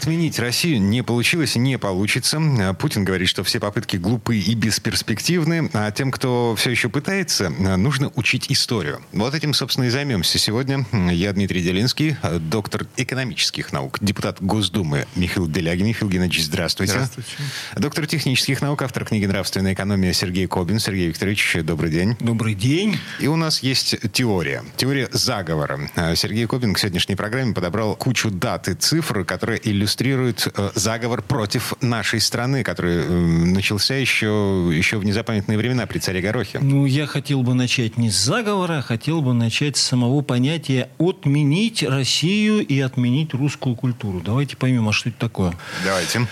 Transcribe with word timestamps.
Отменить 0.00 0.38
Россию 0.38 0.80
не 0.80 1.02
получилось 1.02 1.56
и 1.56 1.58
не 1.58 1.76
получится. 1.76 2.40
Путин 2.78 3.04
говорит, 3.04 3.28
что 3.28 3.44
все 3.44 3.60
попытки 3.60 3.98
глупы 3.98 4.38
и 4.38 4.54
бесперспективны. 4.54 5.68
А 5.74 5.90
тем, 5.90 6.10
кто 6.10 6.54
все 6.56 6.70
еще 6.70 6.88
пытается, 6.88 7.50
нужно 7.50 8.10
учить 8.14 8.50
историю. 8.50 9.02
Вот 9.12 9.34
этим, 9.34 9.52
собственно, 9.52 9.84
и 9.84 9.90
займемся 9.90 10.38
сегодня. 10.38 10.86
Я 11.10 11.34
Дмитрий 11.34 11.62
Делинский, 11.62 12.16
доктор 12.48 12.86
экономических 12.96 13.74
наук, 13.74 13.98
депутат 14.00 14.38
Госдумы 14.40 15.06
Михаил 15.16 15.46
Делягин. 15.46 15.88
Михаил 15.88 16.10
Геннадьевич, 16.10 16.46
здравствуйте. 16.46 16.94
Здравствуйте. 16.94 17.30
Доктор 17.76 18.06
технических 18.06 18.62
наук, 18.62 18.80
автор 18.80 19.04
книги 19.04 19.26
«Нравственная 19.26 19.74
экономия» 19.74 20.14
Сергей 20.14 20.46
Кобин. 20.46 20.78
Сергей 20.78 21.08
Викторович, 21.08 21.58
добрый 21.62 21.90
день. 21.90 22.16
Добрый 22.20 22.54
день. 22.54 22.96
И 23.18 23.26
у 23.26 23.36
нас 23.36 23.62
есть 23.62 23.96
теория. 24.12 24.64
Теория 24.78 25.10
заговора. 25.12 25.90
Сергей 26.14 26.46
Кобин 26.46 26.72
к 26.72 26.78
сегодняшней 26.78 27.16
программе 27.16 27.52
подобрал 27.52 27.96
кучу 27.96 28.30
дат 28.30 28.66
и 28.68 28.74
цифр, 28.74 29.26
которые 29.26 29.60
иллюстрирует 29.90 30.48
э, 30.54 30.70
заговор 30.74 31.22
против 31.22 31.74
нашей 31.80 32.20
страны, 32.20 32.62
который 32.62 32.98
э, 32.98 33.08
начался 33.08 33.94
еще, 33.94 34.70
еще 34.72 34.98
в 34.98 35.04
незапамятные 35.04 35.58
времена 35.58 35.86
при 35.86 35.98
царе 35.98 36.20
Горохе. 36.20 36.60
Ну, 36.60 36.86
я 36.86 37.06
хотел 37.06 37.42
бы 37.42 37.54
начать 37.54 37.98
не 37.98 38.10
с 38.10 38.16
заговора, 38.16 38.78
а 38.78 38.82
хотел 38.82 39.20
бы 39.20 39.34
начать 39.34 39.76
с 39.76 39.82
самого 39.82 40.20
понятия 40.22 40.88
«отменить 40.98 41.82
Россию 41.82 42.64
и 42.64 42.78
отменить 42.80 43.34
русскую 43.34 43.74
культуру». 43.74 44.22
Давайте 44.24 44.56
поймем, 44.56 44.88
а 44.88 44.92
что 44.92 45.08
это 45.08 45.18
такое. 45.18 45.52
Давайте. 45.84 46.28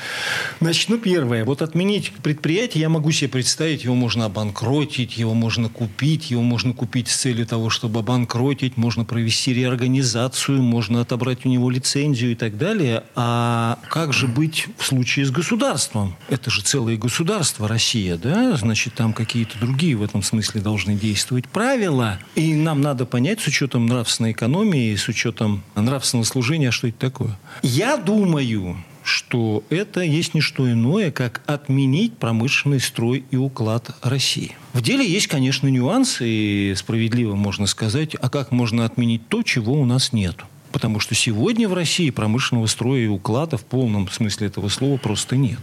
Значит, 0.60 0.88
ну, 0.88 0.98
первое. 0.98 1.44
Вот 1.44 1.62
отменить 1.62 2.12
предприятие, 2.22 2.82
я 2.82 2.88
могу 2.88 3.10
себе 3.10 3.28
представить, 3.28 3.84
его 3.84 3.94
можно 3.94 4.26
обанкротить, 4.26 5.16
его 5.16 5.34
можно 5.34 5.68
купить, 5.68 6.30
его 6.30 6.42
можно 6.42 6.72
купить 6.72 7.08
с 7.08 7.16
целью 7.16 7.46
того, 7.46 7.70
чтобы 7.70 8.00
обанкротить, 8.00 8.76
можно 8.76 9.04
провести 9.04 9.52
реорганизацию, 9.52 10.62
можно 10.62 11.00
отобрать 11.00 11.44
у 11.44 11.48
него 11.48 11.70
лицензию 11.70 12.32
и 12.32 12.34
так 12.34 12.56
далее. 12.56 13.02
А 13.14 13.47
а 13.50 13.78
как 13.88 14.12
же 14.12 14.28
быть 14.28 14.66
в 14.76 14.84
случае 14.84 15.24
с 15.24 15.30
государством? 15.30 16.16
Это 16.28 16.50
же 16.50 16.60
целое 16.60 16.98
государство, 16.98 17.66
Россия, 17.66 18.18
да? 18.18 18.54
Значит, 18.56 18.92
там 18.92 19.14
какие-то 19.14 19.58
другие 19.58 19.96
в 19.96 20.02
этом 20.02 20.22
смысле 20.22 20.60
должны 20.60 20.94
действовать 20.94 21.48
правила. 21.48 22.18
И 22.34 22.52
нам 22.52 22.82
надо 22.82 23.06
понять 23.06 23.40
с 23.40 23.46
учетом 23.46 23.86
нравственной 23.86 24.32
экономии, 24.32 24.94
с 24.94 25.08
учетом 25.08 25.62
нравственного 25.74 26.26
служения, 26.26 26.70
что 26.70 26.88
это 26.88 26.98
такое. 26.98 27.38
Я 27.62 27.96
думаю, 27.96 28.76
что 29.02 29.64
это 29.70 30.02
есть 30.02 30.34
не 30.34 30.42
что 30.42 30.70
иное, 30.70 31.10
как 31.10 31.40
отменить 31.46 32.18
промышленный 32.18 32.80
строй 32.80 33.24
и 33.30 33.36
уклад 33.36 33.96
России. 34.02 34.56
В 34.74 34.82
деле 34.82 35.10
есть, 35.10 35.26
конечно, 35.26 35.68
нюансы, 35.68 36.28
и 36.28 36.74
справедливо 36.76 37.34
можно 37.34 37.66
сказать, 37.66 38.14
а 38.14 38.28
как 38.28 38.52
можно 38.52 38.84
отменить 38.84 39.26
то, 39.28 39.42
чего 39.42 39.72
у 39.72 39.86
нас 39.86 40.12
нет. 40.12 40.36
Потому 40.72 41.00
что 41.00 41.14
сегодня 41.14 41.68
в 41.68 41.74
России 41.74 42.10
промышленного 42.10 42.66
строя 42.66 43.00
и 43.00 43.06
уклада 43.06 43.56
в 43.56 43.64
полном 43.64 44.08
смысле 44.08 44.48
этого 44.48 44.68
слова 44.68 44.96
просто 44.98 45.36
нет. 45.36 45.60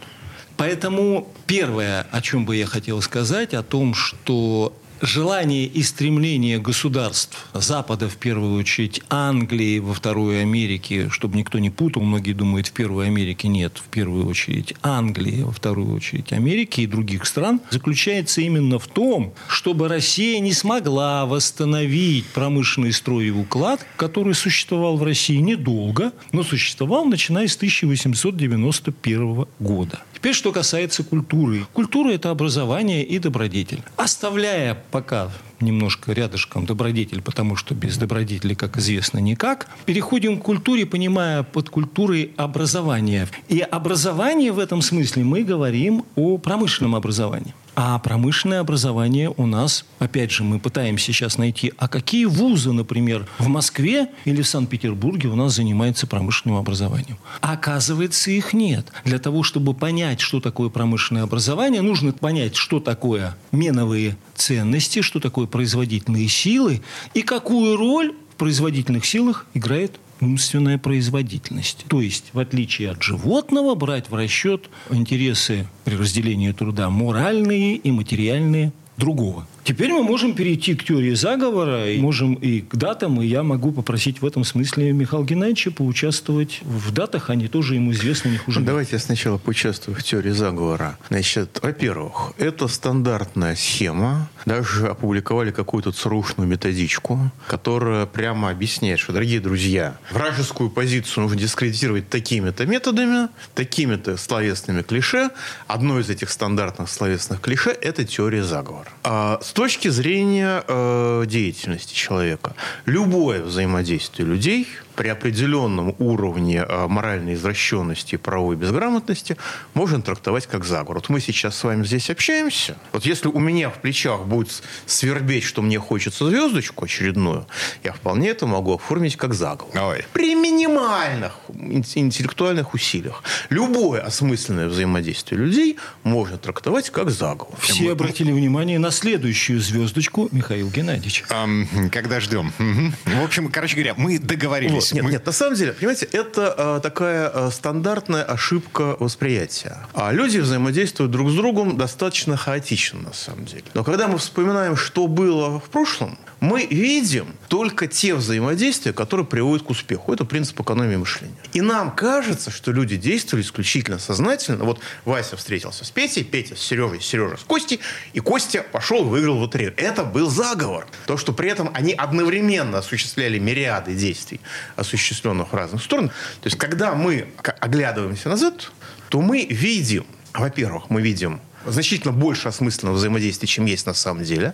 Поэтому 0.58 1.28
первое, 1.46 2.08
о 2.12 2.22
чем 2.22 2.46
бы 2.46 2.56
я 2.56 2.66
хотел 2.66 3.02
сказать, 3.02 3.54
о 3.54 3.64
том, 3.64 3.94
что 3.94 4.74
желание 5.02 5.66
и 5.66 5.84
стремление 5.84 6.60
государств 6.60 7.48
Запада, 7.54 8.10
в 8.10 8.18
первую 8.18 8.60
очередь 8.60 9.02
Англии, 9.10 9.80
во 9.80 9.94
вторую 9.94 10.42
Америке, 10.42 11.10
чтобы 11.10 11.38
никто 11.38 11.60
не 11.60 11.70
путал, 11.70 12.04
многие 12.04 12.34
думают, 12.34 12.68
в 12.68 12.72
первой 12.72 13.08
Америке 13.08 13.48
нет, 13.48 13.78
в 13.78 13.90
первую 13.90 14.28
очередь 14.28 14.74
Англии, 14.82 15.44
во 15.44 15.52
вторую 15.52 15.96
очередь 15.96 16.34
Америки 16.34 16.82
и 16.82 16.88
других 16.88 17.26
стран, 17.26 17.62
заключается 17.70 18.42
именно 18.42 18.80
в 18.80 18.88
том, 18.88 19.34
чтобы 19.48 19.88
Россия 19.88 20.40
не 20.40 20.54
смогла 20.54 21.26
восстановить 21.26 22.26
промышленный 22.28 22.94
строй 22.94 23.28
и 23.28 23.32
уклад, 23.32 23.86
который 23.96 24.34
существовал 24.34 24.98
в 24.98 25.04
России 25.04 25.38
недолго, 25.38 26.12
но 26.32 26.44
существовал 26.44 27.06
начиная 27.06 27.48
с 27.48 27.56
1891 27.56 29.46
года. 29.60 30.00
Теперь, 30.16 30.34
что 30.34 30.52
касается 30.52 31.04
культуры. 31.04 31.68
Культура– 31.74 32.10
это 32.14 32.32
образование 32.32 33.04
и 33.04 33.20
добродетель. 33.20 33.84
Оставляя 33.98 34.82
пока 34.90 35.30
немножко 35.60 36.14
рядышком 36.14 36.66
добродетель, 36.66 37.22
потому 37.22 37.56
что 37.58 37.76
без 37.76 37.98
добродетели, 37.98 38.54
как 38.54 38.78
известно, 38.78 39.20
никак. 39.20 39.68
Переходим 39.86 40.40
к 40.40 40.44
культуре, 40.44 40.86
понимая 40.86 41.44
под 41.44 41.70
культурой 41.70 42.32
образование. 42.38 43.28
И 43.50 43.60
образование 43.60 44.52
в 44.52 44.60
этом 44.60 44.82
смысле 44.82 45.24
мы 45.24 45.44
говорим 45.44 46.06
о 46.16 46.38
промышленном 46.38 46.96
образовании. 46.96 47.54
А 47.76 48.00
промышленное 48.00 48.62
образование 48.62 49.34
у 49.36 49.46
нас, 49.46 49.86
опять 50.00 50.32
же, 50.32 50.44
мы 50.44 50.60
пытаемся 50.60 51.08
сейчас 51.08 51.38
найти, 51.38 51.74
а 51.78 51.90
какие 51.90 52.26
вузы, 52.26 52.72
например, 52.72 53.28
в 53.38 53.48
Москве 53.48 54.08
или 54.24 54.42
в 54.42 54.48
Санкт-Петербурге 54.48 55.28
у 55.28 55.36
нас 55.36 55.56
занимаются 55.56 56.08
промышленным 56.08 56.58
образованием. 56.58 57.18
Оказывается, 57.42 58.32
их 58.32 58.54
нет. 58.54 58.92
Для 59.04 59.20
того, 59.20 59.44
чтобы 59.44 59.74
понять, 59.74 60.22
что 60.22 60.40
такое 60.40 60.70
промышленное 60.70 61.24
образование, 61.24 61.82
нужно 61.82 62.14
понять, 62.14 62.56
что 62.56 62.80
такое 62.80 63.38
меновые 63.52 64.18
ценности, 64.36 65.02
что 65.02 65.20
такое 65.20 65.46
производительные 65.46 66.30
силы 66.30 66.82
и 67.14 67.24
какую 67.24 67.76
роль 67.76 68.14
в 68.36 68.38
производительных 68.38 69.06
силах 69.06 69.46
играет 69.54 70.00
умственная 70.22 70.78
производительность. 70.78 71.86
То 71.88 72.02
есть, 72.02 72.26
в 72.34 72.40
отличие 72.40 72.92
от 72.92 73.02
животного, 73.04 73.76
брать 73.76 74.10
в 74.10 74.16
расчет 74.16 74.70
интересы 74.90 75.68
при 75.84 75.96
разделении 75.96 76.52
труда 76.52 76.90
моральные 76.90 77.76
и 77.76 77.92
материальные 77.92 78.72
другого. 78.98 79.48
Теперь 79.66 79.92
мы 79.92 80.04
можем 80.04 80.36
перейти 80.36 80.76
к 80.76 80.84
теории 80.84 81.16
заговора, 81.16 81.90
и 81.92 82.00
можем 82.00 82.36
и 82.36 82.62
к 82.62 82.76
датам, 82.76 83.20
и 83.20 83.26
я 83.26 83.42
могу 83.42 83.72
попросить 83.72 84.22
в 84.22 84.26
этом 84.26 84.44
смысле 84.44 84.92
Михаила 84.92 85.26
Геннадьевича 85.26 85.72
поучаствовать 85.72 86.60
в 86.62 86.92
датах, 86.92 87.32
они 87.32 87.48
тоже 87.48 87.74
ему 87.74 87.92
известны, 87.92 88.30
не 88.30 88.38
хуже. 88.38 88.60
Давайте 88.60 88.92
я 88.94 89.00
сначала 89.00 89.40
поучаствую 89.40 89.96
в 89.96 90.04
теории 90.04 90.30
заговора. 90.30 91.00
Значит, 91.10 91.60
во-первых, 91.64 92.34
это 92.38 92.68
стандартная 92.68 93.56
схема. 93.56 94.30
Даже 94.46 94.88
опубликовали 94.88 95.50
какую-то 95.50 95.92
ЦРУшную 95.92 96.48
методичку, 96.48 97.32
которая 97.48 98.06
прямо 98.06 98.52
объясняет, 98.52 99.00
что, 99.00 99.14
дорогие 99.14 99.40
друзья, 99.40 99.98
вражескую 100.12 100.70
позицию 100.70 101.24
нужно 101.24 101.40
дискредитировать 101.40 102.08
такими-то 102.08 102.68
методами, 102.68 103.30
такими-то 103.56 104.18
словесными 104.18 104.84
клише. 104.84 105.32
Одно 105.66 106.00
из 106.00 106.12
этих 106.12 106.30
стандартных 106.30 106.88
словесных 106.88 107.42
клише– 107.42 107.72
это 107.82 108.06
теория 108.06 108.44
заговора. 108.44 108.90
А 109.04 109.40
с 109.42 109.55
точки 109.56 109.88
зрения 109.88 110.64
э, 110.68 111.24
деятельности 111.26 111.96
человека, 111.96 112.56
любое 112.86 113.42
взаимодействие 113.42 114.28
людей 114.28 114.68
при 114.96 115.10
определенном 115.10 115.96
уровне 116.00 116.66
э, 116.68 116.88
моральной 116.88 117.34
извращенности 117.34 118.16
и 118.16 118.18
правовой 118.18 118.56
безграмотности 118.56 119.38
можно 119.74 120.02
трактовать 120.02 120.48
как 120.48 120.64
заговор. 120.64 120.98
Вот 120.98 121.10
мы 121.10 121.20
сейчас 121.20 121.56
с 121.58 121.64
вами 121.64 121.84
здесь 121.86 122.10
общаемся. 122.10 122.78
Вот 122.92 123.06
если 123.06 123.28
у 123.28 123.40
меня 123.40 123.70
в 123.70 123.76
плечах 123.82 124.26
будет 124.26 124.64
свербеть, 124.86 125.44
что 125.44 125.62
мне 125.62 125.80
хочется 125.80 126.28
звездочку 126.28 126.86
очередную, 126.86 127.46
я 127.84 127.94
вполне 127.94 128.30
это 128.30 128.48
могу 128.48 128.76
оформить 128.76 129.18
как 129.18 129.34
заговор. 129.34 129.76
Ой. 129.78 130.06
При 130.14 130.36
минимальных 130.36 131.38
интеллектуальных 131.50 132.74
усилиях. 132.74 133.24
Любое 133.50 134.02
осмысленное 134.02 134.68
взаимодействие 134.68 135.42
людей 135.42 135.78
можно 136.04 136.38
трактовать 136.38 136.90
как 136.90 137.10
заговор. 137.10 137.56
Все 137.60 137.92
обратили 137.92 138.32
внимание 138.32 138.80
на 138.80 138.92
следующую 138.92 139.60
звездочку 139.60 140.30
Михаил 140.32 140.70
Геннадьевич. 140.70 141.24
Ам, 141.30 141.68
когда 141.92 142.20
ждем. 142.20 142.54
В 142.58 143.24
общем, 143.24 143.50
короче 143.50 143.76
говоря, 143.76 143.94
мы 143.98 144.20
договорились. 144.20 144.85
Вот, 144.92 144.96
нет, 144.96 145.04
Мы- 145.06 145.12
нет, 145.12 145.26
на 145.26 145.32
самом 145.32 145.56
деле, 145.56 145.74
понимаете, 145.74 146.06
это 146.12 146.54
э, 146.58 146.80
такая 146.82 147.32
э, 147.34 147.50
стандартная 147.52 148.24
ошибка 148.24 148.96
восприятия. 149.00 149.78
А 149.94 150.12
люди 150.12 150.38
взаимодействуют 150.40 151.12
друг 151.12 151.30
с 151.30 151.34
другом 151.36 151.78
достаточно 151.78 152.38
хаотично, 152.38 153.00
на 153.02 153.14
самом 153.14 153.46
деле. 153.46 153.64
Но 153.74 153.84
когда 153.84 154.08
мы 154.08 154.18
вспоминаем, 154.18 154.76
что 154.76 155.08
было 155.08 155.60
в 155.60 155.66
прошлом, 155.70 156.18
мы 156.46 156.66
видим 156.66 157.28
только 157.48 157.88
те 157.88 158.14
взаимодействия, 158.14 158.94
которые 158.94 159.26
приводят 159.26 159.66
к 159.66 159.70
успеху. 159.72 160.14
Это 160.14 160.26
принцип 160.26 160.60
экономии 160.60 160.96
мышления. 160.96 161.36
И 161.54 161.62
нам 161.62 161.92
кажется, 161.96 162.52
что 162.52 162.72
люди 162.72 162.96
действовали 162.98 163.44
исключительно 163.44 164.00
сознательно. 164.00 164.64
Вот 164.64 164.80
Вася 165.06 165.38
встретился 165.38 165.84
с 165.84 165.92
Петей, 165.92 166.24
Петя 166.24 166.56
с 166.56 166.60
Сережей, 166.60 167.02
Сережа 167.02 167.38
с 167.38 167.44
Костей, 167.44 167.80
и 168.14 168.20
Костя 168.20 168.64
пошел 168.72 169.06
и 169.06 169.10
выиграл 169.10 169.40
в 169.40 169.42
лотерею. 169.42 169.74
Это 169.78 170.04
был 170.04 170.30
заговор. 170.30 170.88
То, 171.08 171.18
что 171.18 171.34
при 171.34 171.50
этом 171.50 171.72
они 171.74 171.94
одновременно 171.94 172.78
осуществляли 172.78 173.40
мириады 173.40 173.96
действий, 173.96 174.40
осуществленных 174.76 175.52
в 175.52 175.56
разных 175.56 175.84
сторонах. 175.84 176.12
То 176.42 176.48
есть, 176.48 176.58
когда 176.58 176.94
мы 176.94 177.28
оглядываемся 177.60 178.30
назад, 178.30 178.72
то 179.10 179.22
мы 179.22 179.46
видим, 179.46 180.06
во-первых, 180.34 180.90
мы 180.90 181.02
видим 181.02 181.42
значительно 181.66 182.14
больше 182.14 182.48
осмысленного 182.48 182.96
взаимодействия, 182.96 183.48
чем 183.48 183.66
есть 183.66 183.86
на 183.86 183.94
самом 183.94 184.24
деле. 184.24 184.54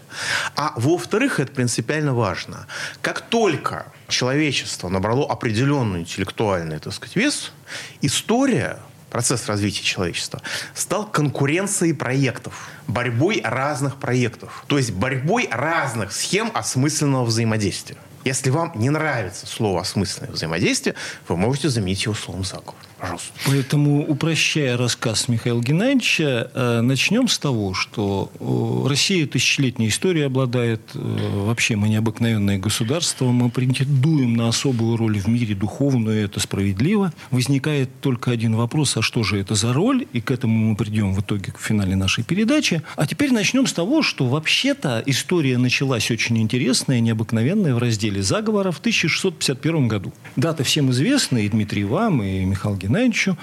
А 0.55 0.73
во-вторых, 0.75 1.39
это 1.39 1.51
принципиально 1.51 2.13
важно. 2.13 2.67
Как 3.01 3.21
только 3.21 3.85
человечество 4.07 4.89
набрало 4.89 5.29
определенный 5.29 6.01
интеллектуальный, 6.01 6.79
так 6.79 6.93
сказать, 6.93 7.15
вес, 7.15 7.51
история 8.01 8.79
процесс 9.09 9.47
развития 9.47 9.83
человечества, 9.83 10.41
стал 10.73 11.05
конкуренцией 11.05 11.93
проектов, 11.93 12.69
борьбой 12.87 13.41
разных 13.43 13.97
проектов, 13.97 14.63
то 14.67 14.77
есть 14.77 14.91
борьбой 14.91 15.47
разных 15.51 16.13
схем 16.13 16.49
осмысленного 16.53 17.25
взаимодействия. 17.25 17.97
Если 18.23 18.49
вам 18.51 18.71
не 18.75 18.89
нравится 18.89 19.47
слово 19.47 19.81
«осмысленное 19.81 20.31
взаимодействие», 20.31 20.95
вы 21.27 21.37
можете 21.37 21.69
заменить 21.69 22.03
его 22.05 22.13
словом 22.13 22.43
«заговор». 22.43 22.75
Пожалуйста. 23.01 23.31
Поэтому, 23.47 24.05
упрощая 24.07 24.77
рассказ 24.77 25.27
Михаила 25.27 25.59
Геннадьевича, 25.59 26.51
э, 26.53 26.81
начнем 26.81 27.27
с 27.27 27.39
того, 27.39 27.73
что 27.73 28.31
э, 28.39 28.87
Россия 28.87 29.25
тысячелетней 29.25 29.87
историей 29.87 30.25
обладает. 30.25 30.81
Э, 30.93 31.45
вообще 31.47 31.75
мы 31.75 31.89
необыкновенное 31.89 32.59
государство. 32.59 33.25
Мы 33.25 33.49
претендуем 33.49 34.35
на 34.35 34.49
особую 34.49 34.97
роль 34.97 35.17
в 35.19 35.27
мире 35.27 35.55
духовную, 35.55 36.23
это 36.23 36.39
справедливо. 36.39 37.11
Возникает 37.31 37.89
только 38.01 38.29
один 38.29 38.55
вопрос, 38.55 38.95
а 38.97 39.01
что 39.01 39.23
же 39.23 39.39
это 39.39 39.55
за 39.55 39.73
роль? 39.73 40.05
И 40.13 40.21
к 40.21 40.29
этому 40.29 40.53
мы 40.69 40.75
придем 40.75 41.15
в 41.15 41.21
итоге 41.21 41.51
к 41.51 41.59
финале 41.59 41.95
нашей 41.95 42.23
передачи. 42.23 42.83
А 42.95 43.07
теперь 43.07 43.33
начнем 43.33 43.65
с 43.65 43.73
того, 43.73 44.03
что 44.03 44.27
вообще-то 44.27 45.01
история 45.07 45.57
началась 45.57 46.11
очень 46.11 46.37
интересная, 46.37 46.99
необыкновенная 46.99 47.73
в 47.73 47.79
разделе 47.79 48.21
заговора 48.21 48.69
в 48.69 48.77
1651 48.77 49.87
году. 49.87 50.13
Дата 50.35 50.63
всем 50.63 50.91
известна, 50.91 51.39
и 51.39 51.49
Дмитрий 51.49 51.83
вам, 51.83 52.21
и 52.21 52.45
Михаил 52.45 52.75
Геннадьевич 52.75 52.90
Геннадьевичу. 52.91 53.37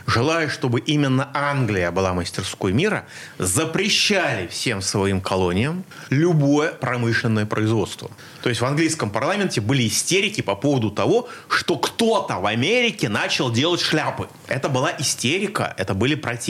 желая, 0.07 0.49
чтобы 0.49 0.81
именно 0.81 1.29
Англия 1.33 1.89
была 1.89 2.13
мастерской 2.13 2.73
мира, 2.73 3.05
запрещали 3.37 4.47
всем 4.47 4.81
своим 4.81 5.21
колониям 5.21 5.85
любое 6.09 6.73
промышленное 6.73 7.45
производство. 7.45 8.11
То 8.43 8.49
есть 8.49 8.59
в 8.59 8.65
английском 8.65 9.09
парламенте 9.09 9.61
были 9.61 9.87
истерики 9.87 10.41
по 10.41 10.55
поводу 10.55 10.91
того, 10.91 11.29
что 11.47 11.77
кто-то 11.77 12.39
в 12.39 12.45
Америке 12.45 13.07
начал 13.07 13.51
делать 13.51 13.79
шляпы. 13.79 14.27
Это 14.47 14.67
была 14.67 14.91
истерика, 14.99 15.73
это 15.77 15.93
были 15.93 16.15
протесты. 16.15 16.40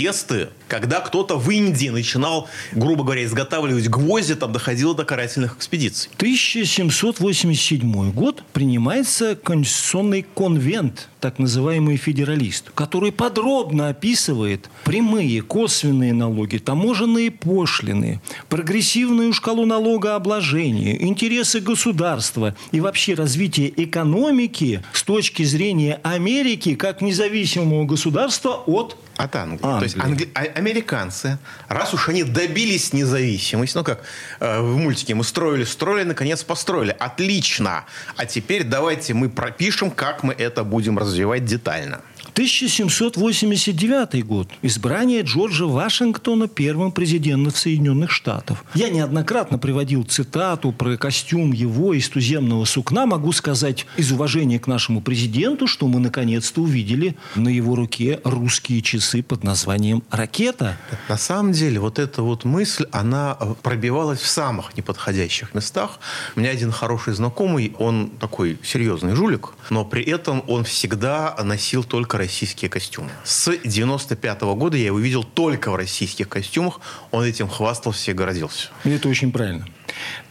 Когда 0.67 1.01
кто-то 1.01 1.38
в 1.38 1.49
Индии 1.49 1.89
начинал, 1.89 2.49
грубо 2.71 3.03
говоря, 3.03 3.23
изготавливать 3.25 3.89
гвозди, 3.89 4.35
там 4.35 4.51
доходило 4.51 4.95
до 4.95 5.05
карательных 5.05 5.57
экспедиций. 5.57 6.09
1787 6.17 8.11
год 8.11 8.43
принимается 8.53 9.35
Конституционный 9.35 10.25
конвент, 10.35 11.09
так 11.21 11.39
называемый 11.39 11.97
федералист, 11.97 12.71
который 12.73 13.12
подробно 13.12 13.89
описывает 13.89 14.69
прямые, 14.83 15.41
косвенные 15.41 16.13
налоги, 16.13 16.57
таможенные 16.57 17.29
пошлины, 17.31 18.19
прогрессивную 18.50 19.31
шкалу 19.31 19.65
налогообложения, 19.65 21.01
интересы 21.01 21.59
государства 21.59 22.56
и 22.71 22.81
вообще 22.81 23.13
развитие 23.13 23.71
экономики 23.83 24.83
с 24.94 25.03
точки 25.03 25.44
зрения 25.44 26.00
Америки 26.03 26.75
как 26.75 27.01
независимого 27.01 27.85
государства 27.85 28.63
от 28.65 28.97
от 29.17 29.35
Англии. 29.35 29.59
Англии. 29.62 29.79
То 29.79 29.83
есть 29.83 29.97
англи... 30.00 30.29
а- 30.33 30.57
американцы, 30.57 31.38
раз 31.67 31.94
уж 31.94 32.09
они 32.09 32.24
добились 32.24 32.91
независимости, 32.91 33.77
ну 33.77 33.83
как 33.83 34.01
э, 34.39 34.62
в 34.62 34.77
мультике 34.77 35.13
мы 35.13 35.24
строили, 35.24 35.63
строили, 35.63 36.06
наконец 36.06 36.44
построили. 36.44 36.95
Отлично. 36.97 37.86
А 38.15 38.25
теперь 38.25 38.63
давайте 38.63 39.13
мы 39.13 39.29
пропишем, 39.29 39.91
как 39.91 40.24
мы 40.24 40.34
это 40.34 40.63
будем 40.63 40.98
развивать 40.98 41.11
детально. 41.46 42.01
1789 42.33 44.25
год. 44.25 44.47
Избрание 44.61 45.21
Джорджа 45.21 45.65
Вашингтона 45.65 46.47
первым 46.47 46.93
президентом 46.93 47.53
Соединенных 47.53 48.09
Штатов. 48.09 48.63
Я 48.73 48.89
неоднократно 48.89 49.57
приводил 49.57 50.03
цитату 50.03 50.71
про 50.71 50.95
костюм 50.95 51.51
его 51.51 51.93
из 51.93 52.07
туземного 52.07 52.63
сукна. 52.63 53.05
Могу 53.05 53.33
сказать 53.33 53.85
из 53.97 54.13
уважения 54.13 54.59
к 54.59 54.67
нашему 54.67 55.01
президенту, 55.01 55.67
что 55.67 55.88
мы 55.88 56.00
наконец-то 56.00 56.61
увидели 56.61 57.15
на 57.35 57.50
его 57.50 57.75
руке 57.75 58.21
русские 58.23 58.81
часы 58.81 59.23
под 59.23 59.43
названием 59.43 60.01
«Ракета». 60.09 60.77
На 61.09 61.17
самом 61.17 61.51
деле, 61.51 61.81
вот 61.81 62.00
эта 62.00 62.21
вот 62.21 62.45
мысль, 62.45 62.85
она 62.91 63.35
пробивалась 63.61 64.21
в 64.21 64.27
самых 64.27 64.77
неподходящих 64.77 65.53
местах. 65.53 66.00
У 66.38 66.39
меня 66.39 66.51
один 66.51 66.71
хороший 66.71 67.13
знакомый, 67.13 67.73
он 67.77 68.09
такой 68.19 68.57
серьезный 68.63 69.15
жулик, 69.15 69.50
но 69.69 69.83
при 69.83 70.03
этом 70.03 70.43
он 70.47 70.63
всегда 70.63 71.35
носил 71.43 71.83
только 71.83 72.21
российские 72.22 72.70
костюмы. 72.70 73.10
С 73.24 73.51
95 73.63 74.42
года 74.56 74.78
я 74.78 74.86
его 74.86 75.00
видел 75.00 75.24
только 75.24 75.72
в 75.72 75.75
российских 75.75 76.30
костюмах. 76.30 76.80
Он 77.12 77.24
этим 77.24 77.48
хвастался 77.48 78.12
и 78.12 78.13
гордился. 78.13 78.70
И 78.86 78.90
это 78.92 79.10
очень 79.10 79.32
правильно. 79.32 79.66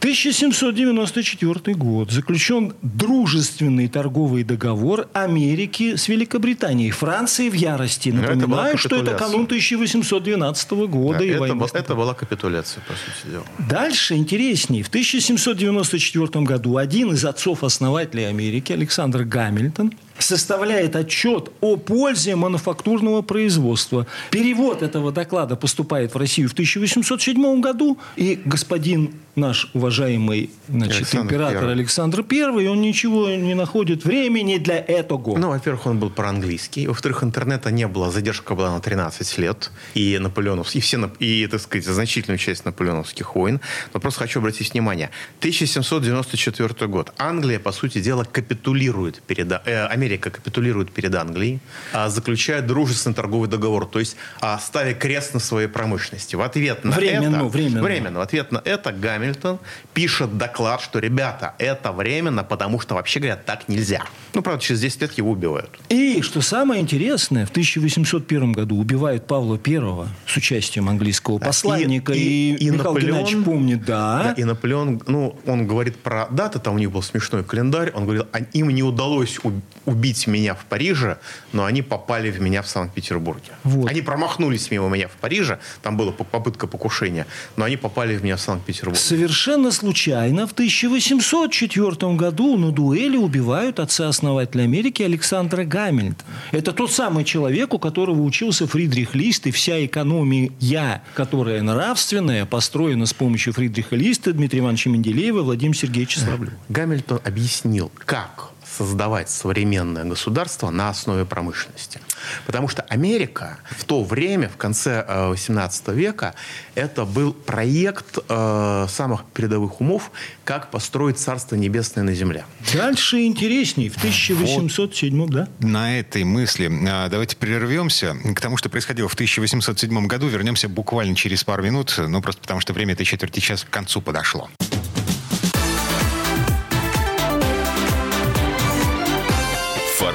1794 0.01 1.75
год. 1.77 2.11
Заключен 2.11 2.73
дружественный 2.83 3.89
торговый 3.89 4.45
договор 4.45 5.09
Америки 5.13 5.97
с 5.97 6.09
Великобританией. 6.09 6.91
Франции 6.91 7.49
в 7.51 7.55
ярости. 7.55 8.09
это 8.09 8.19
была 8.19 8.35
Напоминаю, 8.37 8.79
что 8.79 8.97
это 8.97 9.15
канун 9.15 9.45
1812 9.45 10.71
года. 10.89 11.19
Да, 11.19 11.25
и 11.25 11.29
это, 11.29 11.55
был- 11.55 11.69
это 11.73 11.95
была 11.95 12.15
капитуляция, 12.15 12.83
по 12.89 12.95
сути 12.95 13.33
дела. 13.33 13.45
Дальше 13.59 14.15
интереснее. 14.15 14.83
В 14.83 14.89
1794 14.89 16.45
году 16.45 16.77
один 16.77 17.13
из 17.13 17.25
отцов-основателей 17.25 18.25
Америки, 18.29 18.73
Александр 18.73 19.25
Гамильтон, 19.25 19.93
составляет 20.23 20.97
отчет 20.97 21.50
о 21.61 21.77
пользе 21.77 22.37
мануфактурного 22.37 23.23
производства. 23.23 24.07
Перевод 24.31 24.83
этого 24.83 25.12
доклада 25.12 25.57
поступает 25.57 26.15
в 26.15 26.19
Россию 26.19 26.49
в 26.49 26.53
1807 26.53 27.61
году, 27.61 27.99
и 28.17 28.41
господин 28.45 29.15
наш 29.37 29.71
уважаемый 29.75 30.50
значит, 30.69 30.97
Александр 30.97 31.35
император 31.35 31.65
I. 31.65 31.73
Александр 31.73 32.25
I, 32.31 32.69
он 32.69 32.81
ничего 32.81 33.29
не 33.31 33.55
находит 33.55 34.05
времени 34.05 34.59
для 34.59 34.79
этого. 34.79 35.37
Ну, 35.39 35.49
во-первых, 35.49 35.87
он 35.87 35.99
был 35.99 36.11
по-английски. 36.11 36.87
Во-вторых, 36.87 37.23
интернета 37.25 37.71
не 37.71 37.87
было. 37.87 38.11
Задержка 38.11 38.55
была 38.55 38.73
на 38.73 38.81
13 38.81 39.39
лет. 39.39 39.71
И 39.95 40.19
Наполеонов, 40.19 40.75
и 40.75 40.81
все, 40.81 41.11
и, 41.19 41.47
так 41.47 41.61
сказать, 41.61 41.87
значительную 41.87 42.39
часть 42.39 42.65
наполеоновских 42.65 43.35
войн. 43.35 43.61
Но 43.95 44.00
просто 44.00 44.21
хочу 44.21 44.41
обратить 44.41 44.73
внимание. 44.73 45.11
1794 45.39 46.89
год. 46.89 47.12
Англия, 47.17 47.59
по 47.59 47.73
сути 47.73 48.00
дела, 48.00 48.25
капитулирует 48.25 49.23
перед... 49.23 49.50
Э, 49.53 49.87
Америка 50.11 50.31
капитулирует 50.31 50.90
перед 50.90 51.14
Англией, 51.14 51.61
а, 51.93 52.09
заключая 52.09 52.62
дружественный 52.62 53.14
торговый 53.14 53.49
договор. 53.49 53.87
То 53.87 54.00
есть, 54.00 54.17
а, 54.40 54.59
ставя 54.59 54.93
крест 54.93 55.35
на 55.35 55.40
своей 55.40 55.69
промышленности. 55.69 56.35
В 56.37 56.40
ответ 56.43 56.85
на 56.85 56.90
Временно, 56.97 57.37
это... 57.37 57.45
временно. 57.47 57.83
Временно. 57.83 58.19
В 58.19 58.23
ответ 58.23 58.50
на 58.50 58.61
это 58.64 58.90
Гамильтон 58.93 59.59
пишет 59.95 60.37
доклад, 60.37 60.81
что, 60.81 60.99
ребята, 60.99 61.55
это 61.59 61.93
временно, 61.93 62.43
потому 62.43 62.81
что, 62.81 62.95
вообще 62.97 63.21
говоря, 63.21 63.37
так 63.37 63.69
нельзя. 63.69 64.02
Ну, 64.35 64.43
правда, 64.43 64.61
через 64.62 64.81
10 64.81 65.00
лет 65.02 65.12
его 65.12 65.31
убивают. 65.31 65.71
И, 65.88 66.21
что 66.23 66.40
самое 66.40 66.81
интересное, 66.83 67.47
в 67.47 67.50
1801 67.50 68.52
году 68.52 68.76
убивают 68.76 69.26
Павла 69.29 69.59
I 69.64 70.09
с 70.26 70.37
участием 70.37 70.88
английского 70.88 71.38
посланника. 71.38 72.12
и- 72.12 72.19
И, 72.19 72.52
и- 72.55 72.57
и 72.67 72.71
Михаил 72.71 72.95
Наполеон- 72.95 73.00
Геннадьевич 73.07 73.45
помнит, 73.45 73.85
да. 73.85 74.23
Да, 74.25 74.33
и 74.33 74.45
Наполеон, 74.45 75.02
ну, 75.07 75.38
он 75.47 75.67
говорит 75.69 75.97
про 75.99 76.26
даты, 76.31 76.59
там 76.59 76.75
у 76.75 76.79
них 76.79 76.90
был 76.90 77.02
смешной 77.02 77.45
календарь, 77.45 77.93
он 77.95 78.05
говорил, 78.05 78.26
«А 78.33 78.40
им 78.40 78.71
не 78.71 78.83
удалось 78.83 79.38
у- 79.45 79.52
убить 80.00 80.26
меня 80.26 80.54
в 80.54 80.64
Париже, 80.64 81.19
но 81.52 81.66
они 81.66 81.83
попали 81.83 82.30
в 82.30 82.40
меня 82.40 82.62
в 82.62 82.69
Санкт-Петербурге. 82.69 83.52
Вот. 83.64 83.90
Они 83.90 84.00
промахнулись 84.00 84.71
мимо 84.71 84.88
меня 84.88 85.09
в 85.09 85.12
Париже, 85.21 85.59
там 85.83 85.99
была 85.99 86.11
по- 86.11 86.25
попытка 86.25 86.66
покушения, 86.66 87.26
но 87.57 87.66
они 87.66 87.76
попали 87.76 88.16
в 88.16 88.25
меня 88.25 88.37
в 88.37 88.40
Санкт-Петербург. 88.40 88.99
Совершенно 88.99 89.71
случайно 89.73 90.47
в 90.47 90.52
1804 90.52 92.14
году 92.16 92.57
на 92.57 92.73
дуэли 92.73 93.19
убивают 93.19 93.78
отца-основателя 93.78 94.62
Америки 94.62 95.02
Александра 95.02 95.64
Гамильтона. 95.64 96.25
Это 96.52 96.73
тот 96.73 96.90
самый 96.92 97.25
человек, 97.25 97.75
у 97.75 97.78
которого 97.78 98.23
учился 98.23 98.66
Фридрих 98.66 99.14
Лист, 99.14 99.47
и 99.47 99.50
вся 99.50 99.85
экономия, 99.85 101.02
которая 101.14 101.61
нравственная, 101.61 102.47
построена 102.47 103.04
с 103.04 103.12
помощью 103.12 103.52
Фридриха 103.52 103.97
Листа, 103.97 104.33
Дмитрия 104.33 104.61
Ивановича 104.61 104.90
Менделеева, 104.90 105.42
Владимира 105.42 105.78
Сергеевича 105.78 106.21
Славлева. 106.21 106.52
Гамильтон 106.71 107.21
объяснил, 107.25 107.92
как 108.07 108.50
создавать 108.81 109.29
современное 109.29 110.05
государство 110.05 110.71
на 110.71 110.89
основе 110.89 111.27
промышленности. 111.27 112.01
Потому 112.47 112.67
что 112.67 112.81
Америка 112.89 113.59
в 113.69 113.85
то 113.85 114.03
время, 114.03 114.49
в 114.49 114.57
конце 114.57 115.05
э, 115.07 115.29
18 115.29 115.89
века, 115.89 116.35
это 116.75 117.05
был 117.05 117.35
проект 117.35 118.17
э, 118.27 118.87
самых 118.89 119.27
передовых 119.35 119.83
умов, 119.83 120.11
как 120.45 120.71
построить 120.71 121.19
Царство 121.19 121.57
Небесное 121.57 122.05
на 122.05 122.15
земле. 122.15 122.47
Дальше 122.73 123.21
интересней. 123.27 123.91
В 123.91 123.99
1807, 123.99 125.29
да? 125.29 125.47
На 125.59 125.99
этой 125.99 126.25
мысли 126.25 126.73
а, 126.89 127.11
давайте 127.11 127.37
прервемся. 127.37 128.17
К 128.35 128.41
тому, 128.41 128.57
что 128.57 128.71
происходило 128.71 129.11
в 129.11 129.15
1807 129.15 130.07
году, 130.07 130.29
вернемся 130.29 130.71
буквально 130.71 131.15
через 131.15 131.45
пару 131.45 131.63
минут, 131.63 131.95
ну 131.99 132.23
просто 132.23 132.41
потому 132.41 132.61
что 132.61 132.73
время 132.73 132.95
этой 132.95 133.05
четверти 133.05 133.41
часа 133.41 133.67
к 133.67 133.71
концу 133.71 134.01
подошло. 134.01 134.49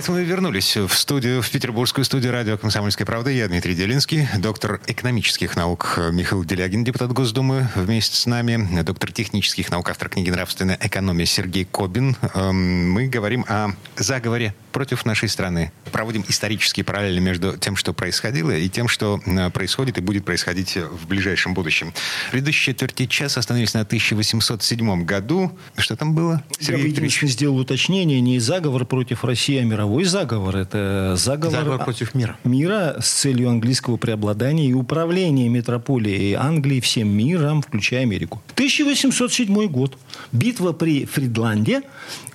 Это 0.00 0.12
мы 0.12 0.24
вернулись 0.24 0.78
в 0.78 0.94
студию, 0.94 1.42
в 1.42 1.50
петербургскую 1.50 2.06
студию 2.06 2.32
радио 2.32 2.56
«Комсомольская 2.56 3.04
правда». 3.04 3.28
Я 3.28 3.48
Дмитрий 3.48 3.74
Делинский, 3.74 4.26
доктор 4.38 4.80
экономических 4.86 5.56
наук 5.56 5.98
Михаил 6.10 6.42
Делягин, 6.42 6.84
депутат 6.84 7.12
Госдумы, 7.12 7.68
вместе 7.74 8.16
с 8.16 8.24
нами, 8.24 8.82
доктор 8.82 9.12
технических 9.12 9.70
наук, 9.70 9.90
автор 9.90 10.08
книги 10.08 10.30
«Нравственная 10.30 10.78
экономия» 10.80 11.26
Сергей 11.26 11.66
Кобин. 11.66 12.16
Эм, 12.32 12.90
Мы 12.92 13.08
говорим 13.08 13.44
о 13.46 13.72
заговоре 13.98 14.54
против 14.72 15.04
нашей 15.04 15.28
страны. 15.28 15.70
Проводим 15.92 16.24
исторические 16.28 16.84
параллели 16.84 17.20
между 17.20 17.58
тем, 17.58 17.76
что 17.76 17.92
происходило, 17.92 18.52
и 18.52 18.70
тем, 18.70 18.88
что 18.88 19.20
э, 19.26 19.50
происходит 19.50 19.98
и 19.98 20.00
будет 20.00 20.24
происходить 20.24 20.76
в 20.76 21.08
ближайшем 21.08 21.52
будущем. 21.52 21.92
В 22.28 22.30
предыдущей 22.30 22.72
четверти 22.72 23.04
часа 23.04 23.40
остановились 23.40 23.74
на 23.74 23.80
1807 23.80 25.04
году. 25.04 25.52
Что 25.76 25.94
там 25.96 26.14
было, 26.14 26.42
Я 26.58 26.66
Сергей 26.68 26.86
Викторович? 26.86 27.16
единственное 27.16 27.32
сделал 27.32 27.58
уточнение. 27.58 28.20
Не 28.22 28.38
заговор 28.38 28.86
против 28.86 29.24
России, 29.24 29.58
а 29.58 29.64
мировой 29.64 29.89
заговор. 30.04 30.56
Это 30.56 31.14
заговор, 31.16 31.58
Заговор 31.58 31.84
против 31.84 32.14
мира. 32.14 32.36
мира 32.44 32.96
с 33.00 33.08
целью 33.08 33.48
английского 33.48 33.96
преобладания 33.96 34.68
и 34.68 34.72
управления 34.72 35.48
метрополией 35.48 36.34
Англии 36.34 36.80
всем 36.80 37.08
миром, 37.08 37.62
включая 37.62 38.02
Америку. 38.02 38.40
1807 38.54 39.66
год. 39.68 39.96
Битва 40.32 40.72
при 40.72 41.04
Фридланде 41.04 41.82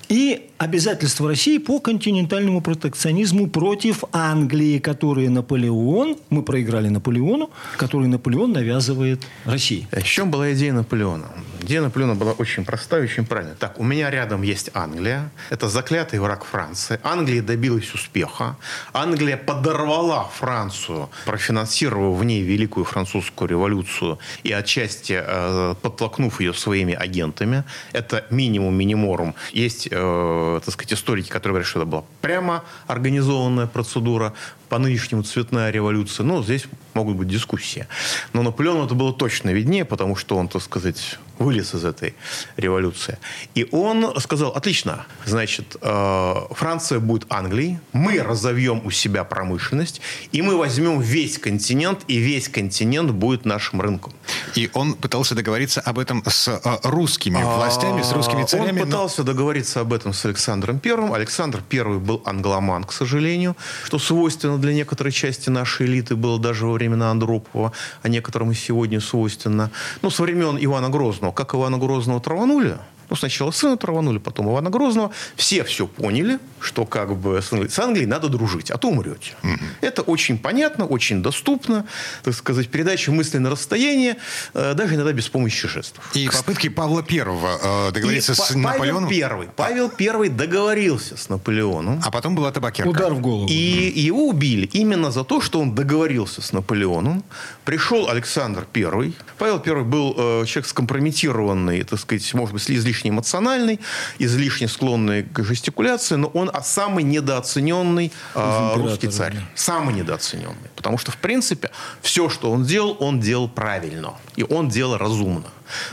и 0.10 0.50
обязательства 0.58 1.28
России 1.28 1.58
по 1.58 1.80
континентальному 1.80 2.62
протекционизму 2.62 3.48
против 3.50 4.04
Англии, 4.12 4.80
которые 4.80 5.30
Наполеон, 5.30 6.18
мы 6.30 6.44
проиграли 6.44 6.90
Наполеону, 6.90 7.50
который 7.78 8.08
Наполеон 8.08 8.54
навязывает 8.54 9.22
России. 9.46 9.88
В 9.92 10.04
чем 10.04 10.32
была 10.32 10.54
идея 10.54 10.74
Наполеона? 10.74 11.28
Идея 11.62 11.82
Наполеона 11.82 12.16
была 12.16 12.32
очень 12.34 12.64
простая, 12.64 13.04
очень 13.04 13.26
правильная. 13.26 13.56
Так, 13.56 13.80
у 13.80 13.84
меня 13.84 14.10
рядом 14.10 14.44
есть 14.44 14.70
Англия. 14.74 15.32
Это 15.50 15.68
заклятый 15.68 16.20
враг 16.20 16.46
Франции. 16.46 17.00
Англия 17.04 17.42
добилась 17.42 17.94
успеха. 17.94 18.56
Англия 18.94 19.38
подорвала 19.38 20.30
Францию, 20.40 21.10
профинансировав 21.26 22.20
в 22.20 22.24
ней 22.24 22.44
Великую 22.44 22.86
Французскую 22.86 23.50
революцию 23.50 24.20
и 24.44 24.52
отчасти 24.52 25.20
э, 25.26 25.76
подтолкнув 25.82 26.40
ее 26.40 26.54
своими 26.54 26.94
агентами. 26.94 27.64
Это 27.94 28.26
минимум 28.30 28.76
миниморум. 28.76 29.34
Есть, 29.52 29.88
э, 29.92 30.45
так 30.64 30.74
сказать, 30.74 30.94
историки, 30.94 31.30
которые 31.30 31.54
говорят, 31.54 31.68
что 31.68 31.80
это 31.80 31.90
была. 31.90 32.04
Прямо 32.22 32.64
организованная 32.88 33.68
процедура, 33.68 34.34
по 34.76 34.80
нынешнему 34.80 35.24
цветная 35.24 35.72
революция. 35.72 36.26
Ну, 36.26 36.44
здесь 36.44 36.66
могут 36.94 37.16
быть 37.16 37.30
дискуссии. 37.30 37.88
Но 38.34 38.44
Наполеону 38.44 38.86
это 38.86 38.94
было 38.94 39.14
точно 39.14 39.52
виднее, 39.52 39.86
потому 39.86 40.18
что 40.18 40.36
он, 40.36 40.50
так 40.50 40.62
сказать, 40.62 41.18
вылез 41.40 41.74
из 41.74 41.84
этой 41.84 42.16
революции. 42.58 43.18
И 43.56 43.68
он 43.72 44.14
сказал, 44.20 44.52
отлично, 44.52 45.06
значит, 45.26 45.76
э, 45.82 46.34
Франция 46.52 47.00
будет 47.00 47.26
Англией, 47.30 47.80
мы 47.94 48.20
разовьем 48.22 48.82
у 48.86 48.92
себя 48.92 49.24
промышленность, 49.24 50.02
и 50.32 50.42
мы 50.42 50.58
возьмем 50.58 51.02
весь 51.02 51.38
континент, 51.38 52.04
и 52.08 52.18
весь 52.18 52.48
континент 52.48 53.12
будет 53.12 53.46
нашим 53.46 53.82
рынком. 53.82 54.14
И 54.56 54.70
он 54.74 54.94
пытался 54.94 55.36
договориться 55.36 55.82
об 55.82 56.00
этом 56.00 56.24
с 56.26 56.48
э, 56.48 56.60
русскими 56.84 57.42
властями, 57.44 58.02
с 58.02 58.14
русскими 58.14 58.44
А, 58.44 58.46
царями. 58.46 58.70
Он 58.70 58.76
но- 58.76 58.86
пытался 58.86 59.24
договориться 59.24 59.82
об 59.82 59.92
этом 59.92 60.14
с 60.14 60.26
Александром 60.26 60.80
Первым. 60.80 61.14
Александр 61.14 61.62
Первый 61.68 62.00
был 62.00 62.22
англоман, 62.26 62.86
к 62.86 62.94
сожалению, 62.94 63.58
что 63.84 64.00
свойственно 64.00 64.58
для 64.66 64.74
некоторой 64.74 65.12
части 65.12 65.50
нашей 65.50 65.86
элиты 65.86 66.16
было 66.16 66.40
даже 66.40 66.66
во 66.66 66.74
времена 66.74 67.12
Андропова, 67.12 67.72
а 68.02 68.10
некоторым 68.10 68.52
и 68.52 68.56
сегодня 68.56 69.00
свойственно. 69.00 69.72
Ну, 70.02 70.10
со 70.10 70.24
времен 70.24 70.58
Ивана 70.60 70.90
Грозного. 70.90 71.32
Как 71.32 71.54
Ивана 71.54 71.78
Грозного 71.78 72.20
траванули, 72.20 72.78
ну, 73.10 73.16
сначала 73.16 73.52
сына 73.52 73.78
траванули, 73.78 74.18
потом 74.18 74.50
Ивана 74.50 74.70
Грозного. 74.70 75.12
Все 75.36 75.64
все 75.64 75.88
поняли, 75.88 76.40
что 76.60 76.86
как 76.86 77.16
бы 77.16 77.42
с 77.42 77.52
Англией, 77.54 77.72
с 77.72 77.80
Англией 77.80 78.08
надо 78.08 78.30
дружить, 78.30 78.72
а 78.72 78.78
то 78.78 78.90
умрете. 78.90 79.34
Это 79.82 80.02
очень 80.02 80.38
понятно, 80.38 80.86
очень 80.86 81.22
доступно. 81.22 81.86
Так 82.24 82.34
сказать, 82.34 82.70
передача 82.70 83.12
мысли 83.12 83.38
на 83.38 83.50
расстояние, 83.50 84.18
э, 84.54 84.74
даже 84.74 84.96
иногда 84.96 85.14
без 85.14 85.30
помощи 85.30 85.68
жестов. 85.68 86.10
И 86.16 86.28
попытки 86.28 86.70
Павла 86.70 87.04
Первого 87.04 87.90
э, 87.90 87.92
договориться 87.92 88.32
И 88.32 88.36
с 88.36 88.40
Па- 88.40 88.58
Наполеоном. 88.58 89.04
Павел 89.06 89.10
Первый. 89.10 89.48
Павел 89.56 89.90
Первый 89.90 90.30
договорился 90.30 91.18
с 91.18 91.30
Наполеоном. 91.30 92.02
А 92.04 92.12
потом 92.12 92.36
была 92.36 92.52
табакерка. 92.52 92.90
Удар 92.90 93.14
в 93.14 93.22
голову. 93.22 93.48
И 93.50 93.94
его 93.96 94.28
убили 94.28 94.66
именно 94.74 95.12
за 95.12 95.24
то, 95.24 95.42
что 95.42 95.60
он 95.60 95.76
договорился 95.76 96.42
с 96.42 96.52
Наполеоном. 96.54 97.24
Пришел 97.64 98.10
Александр 98.10 98.66
Первый. 98.72 99.16
Павел 99.38 99.60
Первый 99.60 99.84
был 99.84 100.16
э, 100.18 100.46
человек 100.46 100.68
скомпрометированный, 100.68 101.84
так 101.84 102.00
сказать, 102.00 102.34
может 102.34 102.54
быть, 102.54 102.70
излишне 102.70 102.95
излишне 102.96 103.10
эмоциональный, 103.10 103.80
излишне 104.20 104.68
склонный 104.68 105.24
к 105.24 105.44
жестикуляции, 105.44 106.16
но 106.16 106.28
он 106.28 106.50
а 106.54 106.62
самый 106.62 107.04
недооцененный 107.04 108.12
э, 108.34 108.74
русский 108.76 109.08
царь. 109.08 109.34
Да. 109.34 109.42
Самый 109.56 109.94
недооцененный. 109.94 110.70
Потому 110.76 110.98
что, 110.98 111.12
в 111.12 111.18
принципе, 111.18 111.70
все, 112.02 112.30
что 112.30 112.52
он 112.52 112.64
делал, 112.64 112.96
он 113.00 113.20
делал 113.20 113.50
правильно. 113.50 114.14
И 114.36 114.44
он 114.44 114.70
делал 114.70 114.98
разумно. 114.98 115.46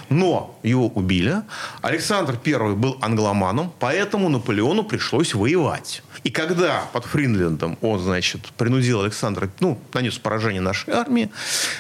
Но 0.09 0.59
его 0.63 0.89
убили. 0.89 1.43
Александр 1.81 2.39
I 2.45 2.75
был 2.75 2.99
англоманом, 3.01 3.73
поэтому 3.79 4.29
Наполеону 4.29 4.85
пришлось 4.85 5.35
воевать. 5.35 6.03
И 6.25 6.31
когда 6.31 6.85
под 6.93 7.05
Фринлендом 7.05 7.79
он, 7.81 7.99
значит, 7.99 8.47
принудил 8.57 9.03
Александра, 9.03 9.51
ну, 9.61 9.79
нанес 9.93 10.17
поражение 10.19 10.61
нашей 10.61 10.93
армии, 10.93 11.31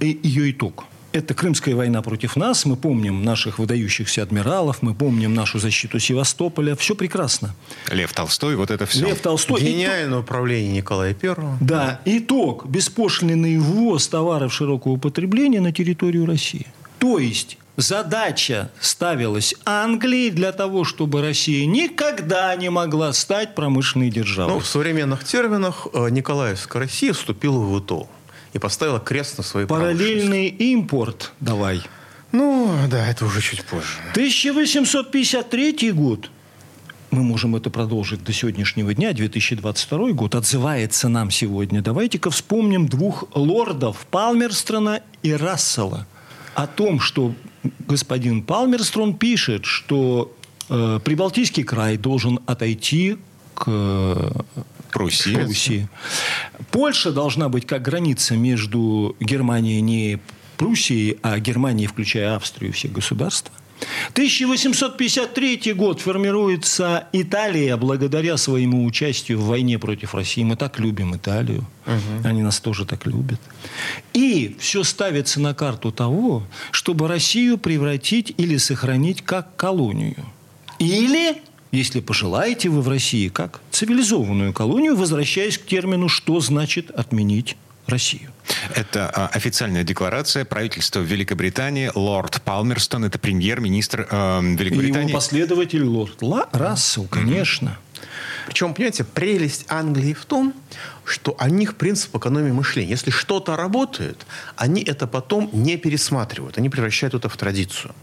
И 0.00 0.18
ее 0.22 0.50
итог. 0.50 0.86
Это 1.14 1.32
Крымская 1.32 1.76
война 1.76 2.02
против 2.02 2.34
нас. 2.34 2.64
Мы 2.64 2.74
помним 2.74 3.22
наших 3.22 3.60
выдающихся 3.60 4.24
адмиралов, 4.24 4.82
мы 4.82 4.94
помним 4.94 5.32
нашу 5.32 5.60
защиту 5.60 6.00
Севастополя. 6.00 6.74
Все 6.74 6.96
прекрасно. 6.96 7.54
Лев 7.88 8.12
Толстой, 8.12 8.56
вот 8.56 8.72
это 8.72 8.84
все. 8.84 9.06
Лев 9.06 9.20
Толстой. 9.20 9.60
Гениальное 9.60 10.08
итог... 10.08 10.24
управление 10.24 10.72
Николая 10.72 11.14
Первого. 11.14 11.56
Да, 11.60 12.00
итог. 12.04 12.66
Беспошлинный 12.66 13.58
ввоз 13.58 14.08
товаров 14.08 14.52
широкого 14.52 14.96
потребления 14.96 15.60
на 15.60 15.70
территорию 15.70 16.26
России. 16.26 16.66
То 16.98 17.20
есть 17.20 17.58
задача 17.76 18.72
ставилась 18.80 19.54
Англии 19.64 20.30
для 20.30 20.50
того, 20.50 20.82
чтобы 20.82 21.22
Россия 21.22 21.64
никогда 21.64 22.56
не 22.56 22.70
могла 22.70 23.12
стать 23.12 23.54
промышленной 23.54 24.10
державой. 24.10 24.54
Ну, 24.54 24.58
в 24.58 24.66
современных 24.66 25.22
терминах 25.22 25.86
э, 25.92 26.08
Николаевская 26.10 26.82
Россия 26.82 27.12
вступила 27.12 27.60
в 27.60 27.78
ИТО 27.78 28.08
и 28.54 28.58
поставила 28.58 29.00
крест 29.00 29.36
на 29.36 29.44
своей 29.44 29.66
Параллельный 29.66 30.46
импорт 30.48 31.32
давай. 31.40 31.82
Ну, 32.32 32.74
да, 32.90 33.06
это 33.06 33.26
уже 33.26 33.40
чуть 33.42 33.64
позже. 33.64 33.98
1853 34.12 35.92
год. 35.92 36.30
Мы 37.10 37.22
можем 37.22 37.54
это 37.54 37.70
продолжить 37.70 38.24
до 38.24 38.32
сегодняшнего 38.32 38.92
дня, 38.92 39.12
2022 39.12 40.12
год, 40.12 40.34
отзывается 40.34 41.08
нам 41.08 41.30
сегодня. 41.30 41.80
Давайте-ка 41.80 42.30
вспомним 42.30 42.88
двух 42.88 43.24
лордов, 43.36 44.04
Палмерстрона 44.10 45.00
и 45.22 45.32
Рассела, 45.32 46.08
о 46.54 46.66
том, 46.66 46.98
что 46.98 47.34
господин 47.86 48.42
Палмерстрон 48.42 49.14
пишет, 49.14 49.64
что 49.64 50.34
э, 50.68 50.98
Прибалтийский 51.04 51.62
край 51.62 51.98
должен 51.98 52.40
отойти 52.46 53.16
к 53.54 54.44
Пруссии. 54.94 55.34
Пруссии. 55.34 55.88
Польша 56.70 57.10
должна 57.10 57.48
быть 57.48 57.66
как 57.66 57.82
граница 57.82 58.36
между 58.36 59.16
Германией 59.20 59.80
не 59.80 60.20
Пруссией, 60.56 61.18
а 61.20 61.40
Германией, 61.40 61.88
включая 61.88 62.36
Австрию, 62.36 62.72
все 62.72 62.86
государства. 62.86 63.52
1853 64.12 65.72
год 65.74 66.00
формируется 66.00 67.08
Италия 67.12 67.76
благодаря 67.76 68.36
своему 68.36 68.84
участию 68.84 69.40
в 69.40 69.46
войне 69.46 69.80
против 69.80 70.14
России. 70.14 70.44
Мы 70.44 70.54
так 70.54 70.78
любим 70.78 71.16
Италию. 71.16 71.66
Угу. 71.86 72.28
Они 72.28 72.42
нас 72.42 72.60
тоже 72.60 72.86
так 72.86 73.04
любят. 73.04 73.40
И 74.12 74.56
все 74.60 74.84
ставится 74.84 75.40
на 75.40 75.54
карту 75.54 75.90
того, 75.90 76.44
чтобы 76.70 77.08
Россию 77.08 77.58
превратить 77.58 78.32
или 78.36 78.56
сохранить 78.58 79.22
как 79.22 79.56
колонию. 79.56 80.24
Или 80.78 81.42
если 81.74 82.00
пожелаете 82.00 82.68
вы 82.68 82.80
в 82.82 82.88
России, 82.88 83.28
как 83.28 83.60
цивилизованную 83.70 84.52
колонию, 84.52 84.96
возвращаясь 84.96 85.58
к 85.58 85.66
термину 85.66 86.08
«что 86.08 86.40
значит 86.40 86.90
отменить 86.90 87.56
Россию». 87.86 88.30
Это 88.74 89.10
а, 89.10 89.26
официальная 89.28 89.84
декларация 89.84 90.44
правительства 90.44 91.00
Великобритании. 91.00 91.90
Лорд 91.94 92.40
Палмерстон, 92.42 93.04
это 93.04 93.18
премьер-министр 93.18 94.06
э, 94.10 94.40
Великобритании. 94.42 95.06
И 95.06 95.08
его 95.08 95.18
последователь 95.18 95.84
лорд 95.84 96.22
Ла 96.22 96.48
Рассел, 96.52 97.06
конечно. 97.06 97.78
Причем, 98.46 98.74
понимаете, 98.74 99.04
прелесть 99.04 99.66
Англии 99.68 100.12
в 100.12 100.24
том, 100.24 100.54
что 101.04 101.36
у 101.38 101.48
них 101.48 101.76
принцип 101.76 102.16
экономии 102.16 102.50
мышления. 102.50 102.90
Если 102.90 103.10
что-то 103.10 103.56
работает, 103.56 104.26
они 104.56 104.82
это 104.82 105.06
потом 105.06 105.50
не 105.52 105.76
пересматривают. 105.76 106.58
Они 106.58 106.68
превращают 106.70 107.14
это 107.14 107.28
в 107.28 107.36
традицию. 107.36 107.94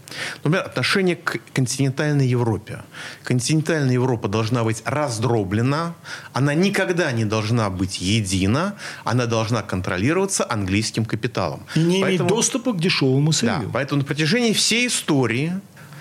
Например, 0.44 0.64
отношение 0.64 1.16
к 1.16 1.40
континентальной 1.52 2.26
Европе. 2.26 2.82
Континентальная 3.24 3.94
Европа 3.94 4.28
должна 4.28 4.62
быть 4.62 4.82
раздроблена. 4.84 5.94
Она 6.32 6.54
никогда 6.54 7.10
не 7.12 7.24
должна 7.24 7.70
быть 7.70 8.00
едина. 8.00 8.74
Она 9.04 9.26
должна 9.26 9.62
контролироваться 9.62 10.46
английским 10.48 11.04
капиталом. 11.04 11.66
И 11.74 11.80
не 11.80 12.00
поэтому, 12.02 12.28
иметь 12.28 12.36
доступа 12.36 12.72
к 12.72 12.80
дешевому 12.80 13.32
сырью. 13.32 13.62
Да, 13.64 13.70
поэтому 13.72 14.02
на 14.02 14.06
протяжении 14.06 14.52
всей 14.52 14.86
истории 14.86 15.52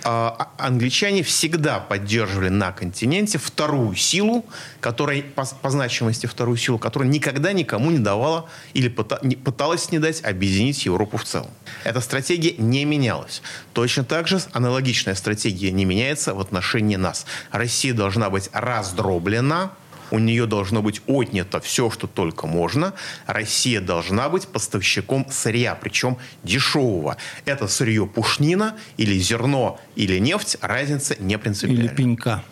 англичане 0.03 1.23
всегда 1.23 1.79
поддерживали 1.79 2.49
на 2.49 2.71
континенте 2.71 3.37
вторую 3.37 3.95
силу, 3.95 4.45
которая 4.79 5.21
по, 5.21 5.45
по 5.45 5.69
значимости 5.69 6.25
вторую 6.25 6.57
силу, 6.57 6.77
которая 6.77 7.09
никогда 7.09 7.53
никому 7.53 7.91
не 7.91 7.99
давала 7.99 8.49
или 8.73 8.87
пыталась 8.89 9.91
не 9.91 9.99
дать 9.99 10.23
объединить 10.23 10.85
Европу 10.85 11.17
в 11.17 11.23
целом. 11.23 11.49
Эта 11.83 12.01
стратегия 12.01 12.55
не 12.57 12.85
менялась. 12.85 13.41
Точно 13.73 14.03
так 14.03 14.27
же 14.27 14.41
аналогичная 14.53 15.15
стратегия 15.15 15.71
не 15.71 15.85
меняется 15.85 16.33
в 16.33 16.39
отношении 16.39 16.95
нас. 16.95 17.25
Россия 17.51 17.93
должна 17.93 18.29
быть 18.29 18.49
раздроблена, 18.53 19.71
у 20.11 20.19
нее 20.19 20.45
должно 20.45 20.81
быть 20.81 21.01
отнято 21.07 21.59
все, 21.59 21.89
что 21.89 22.07
только 22.07 22.47
можно. 22.47 22.93
Россия 23.25 23.81
должна 23.81 24.29
быть 24.29 24.47
поставщиком 24.47 25.25
сырья, 25.31 25.75
причем 25.75 26.17
дешевого. 26.43 27.17
Это 27.45 27.67
сырье 27.67 28.05
пушнина 28.05 28.77
или 28.97 29.17
зерно 29.17 29.79
или 29.95 30.19
нефть, 30.19 30.57
разница 30.61 31.15
не 31.19 31.37
принципиальна. 31.37 31.81
Или 31.81 31.87
пенька. 31.87 32.43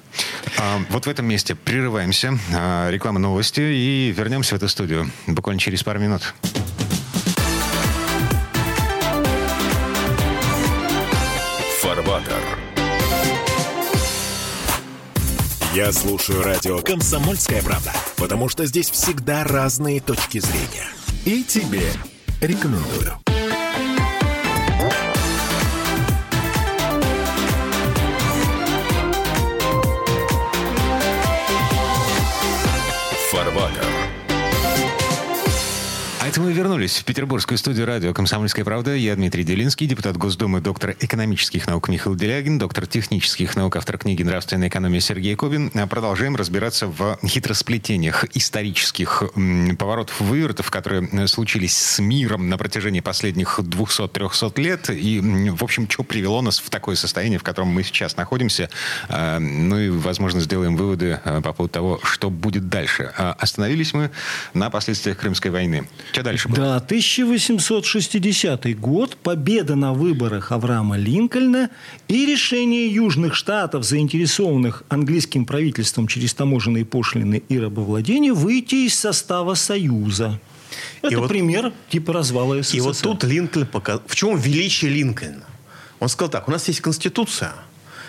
А, 0.58 0.82
вот 0.89 1.06
в 1.06 1.10
этом 1.10 1.26
месте 1.26 1.56
прерываемся. 1.56 2.38
А, 2.56 2.89
реклама 2.89 3.19
новости 3.19 3.62
и 3.62 4.13
вернемся 4.15 4.56
в 4.56 4.58
эту 4.58 4.67
студию 4.67 5.12
буквально 5.28 5.60
через 5.60 5.84
пару 5.84 6.00
минут. 6.00 6.34
Фарбатер. 11.82 12.59
Я 15.73 15.91
слушаю 15.91 16.41
радио 16.41 16.79
«Комсомольская 16.79 17.62
правда», 17.62 17.93
потому 18.17 18.49
что 18.49 18.65
здесь 18.65 18.89
всегда 18.89 19.43
разные 19.43 20.01
точки 20.01 20.39
зрения. 20.39 20.88
И 21.25 21.43
тебе 21.43 21.84
рекомендую. 22.41 23.28
Это 36.39 36.47
мы 36.47 36.54
вернулись 36.54 36.97
в 36.97 37.04
петербургскую 37.04 37.58
студию 37.58 37.86
радио 37.86 38.13
«Комсомольская 38.13 38.63
правда». 38.63 38.95
Я 38.95 39.15
Дмитрий 39.15 39.43
Делинский, 39.43 39.88
депутат 39.88 40.15
Госдумы, 40.15 40.62
доктор 40.62 40.95
экономических 40.99 41.67
наук 41.67 41.89
Михаил 41.89 42.15
Делягин, 42.15 42.58
доктор 42.58 42.88
технических 42.88 43.56
наук, 43.56 43.75
автор 43.75 43.97
книги 43.97 44.23
«Нравственная 44.23 44.69
экономия» 44.69 45.02
Сергей 45.02 45.36
Кобин. 45.36 45.71
А 45.73 45.88
продолжаем 45.88 46.36
разбираться 46.36 46.88
в 46.88 47.19
хитросплетениях 47.25 48.25
исторических 48.36 49.23
поворотов 49.78 50.19
выворотов, 50.21 50.71
которые 50.71 51.28
случились 51.28 51.75
с 51.75 51.99
миром 51.99 52.49
на 52.49 52.58
протяжении 52.58 53.02
последних 53.02 53.60
200-300 53.60 54.62
лет. 54.62 54.89
И, 54.89 55.19
в 55.21 55.63
общем, 55.63 55.89
что 55.89 56.04
привело 56.04 56.41
нас 56.41 56.60
в 56.60 56.69
такое 56.69 56.95
состояние, 56.95 57.39
в 57.39 57.43
котором 57.43 57.69
мы 57.69 57.84
сейчас 57.84 58.15
находимся. 58.15 58.69
А, 59.10 59.39
ну 59.39 59.78
и, 59.78 59.89
возможно, 59.89 60.39
сделаем 60.39 60.78
выводы 60.78 61.19
а, 61.25 61.41
по 61.41 61.54
поводу 61.54 61.73
того, 61.73 61.99
что 62.04 62.30
будет 62.30 62.69
дальше. 62.69 63.12
Остановились 63.15 63.93
мы 63.93 64.12
на 64.54 64.69
последствиях 64.69 65.17
Крымской 65.17 65.52
войны. 65.52 65.88
Что 66.12 66.28
дальше 66.29 66.49
было? 66.49 66.75
1860 66.75 68.79
год, 68.79 69.17
победа 69.17 69.75
на 69.75 69.93
выборах 69.93 70.51
Авраама 70.51 70.97
Линкольна 70.97 71.69
и 72.07 72.25
решение 72.25 72.87
южных 72.87 73.35
штатов, 73.35 73.83
заинтересованных 73.83 74.83
английским 74.89 75.45
правительством 75.45 76.07
через 76.07 76.33
таможенные 76.33 76.85
пошлины 76.85 77.41
и 77.49 77.59
рабовладение, 77.59 78.33
выйти 78.33 78.85
из 78.85 78.95
состава 78.95 79.55
Союза. 79.55 80.39
Это 81.01 81.13
И 81.13 81.15
вот- 81.15 81.29
пример 81.29 81.73
типа 81.89 82.13
развала 82.13 82.61
СССР. 82.61 82.77
И 82.77 82.81
вот 82.81 82.97
тут 83.01 83.23
Линкольн 83.23 83.65
показал... 83.65 84.03
В 84.05 84.15
чем 84.15 84.37
величие 84.37 84.91
Линкольна? 84.91 85.45
Он 85.99 86.09
сказал 86.09 86.29
так, 86.29 86.47
у 86.47 86.51
нас 86.51 86.67
есть 86.67 86.81
Конституция, 86.81 87.53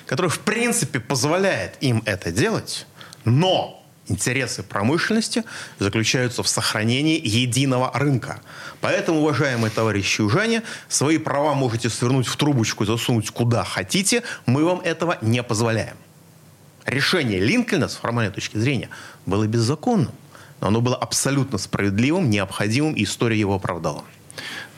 которая, 0.07 0.31
в 0.31 0.41
принципе, 0.41 1.01
позволяет 1.01 1.77
им 1.81 2.03
это 2.05 2.31
делать, 2.31 2.87
но 3.25 3.80
интересы 4.11 4.63
промышленности 4.63 5.45
заключаются 5.79 6.43
в 6.43 6.49
сохранении 6.49 7.21
единого 7.23 7.91
рынка. 7.95 8.41
Поэтому, 8.81 9.21
уважаемые 9.21 9.71
товарищи 9.71 10.21
южане, 10.21 10.63
свои 10.89 11.19
права 11.19 11.55
можете 11.55 11.89
свернуть 11.89 12.27
в 12.27 12.37
трубочку 12.37 12.85
и 12.85 12.87
засунуть 12.87 13.31
куда 13.31 13.65
хотите, 13.65 14.23
мы 14.47 14.65
вам 14.65 14.81
этого 14.81 15.17
не 15.23 15.43
позволяем. 15.43 15.97
Решение 16.87 17.41
Линкольна, 17.41 17.89
с 17.89 17.97
формальной 17.97 18.33
точки 18.33 18.57
зрения, 18.59 18.89
было 19.27 19.47
беззаконным, 19.47 20.13
но 20.61 20.67
оно 20.67 20.81
было 20.81 20.97
абсолютно 20.97 21.59
справедливым, 21.59 22.31
необходимым, 22.31 22.95
и 22.95 23.05
история 23.05 23.39
его 23.39 23.55
оправдала. 23.55 24.05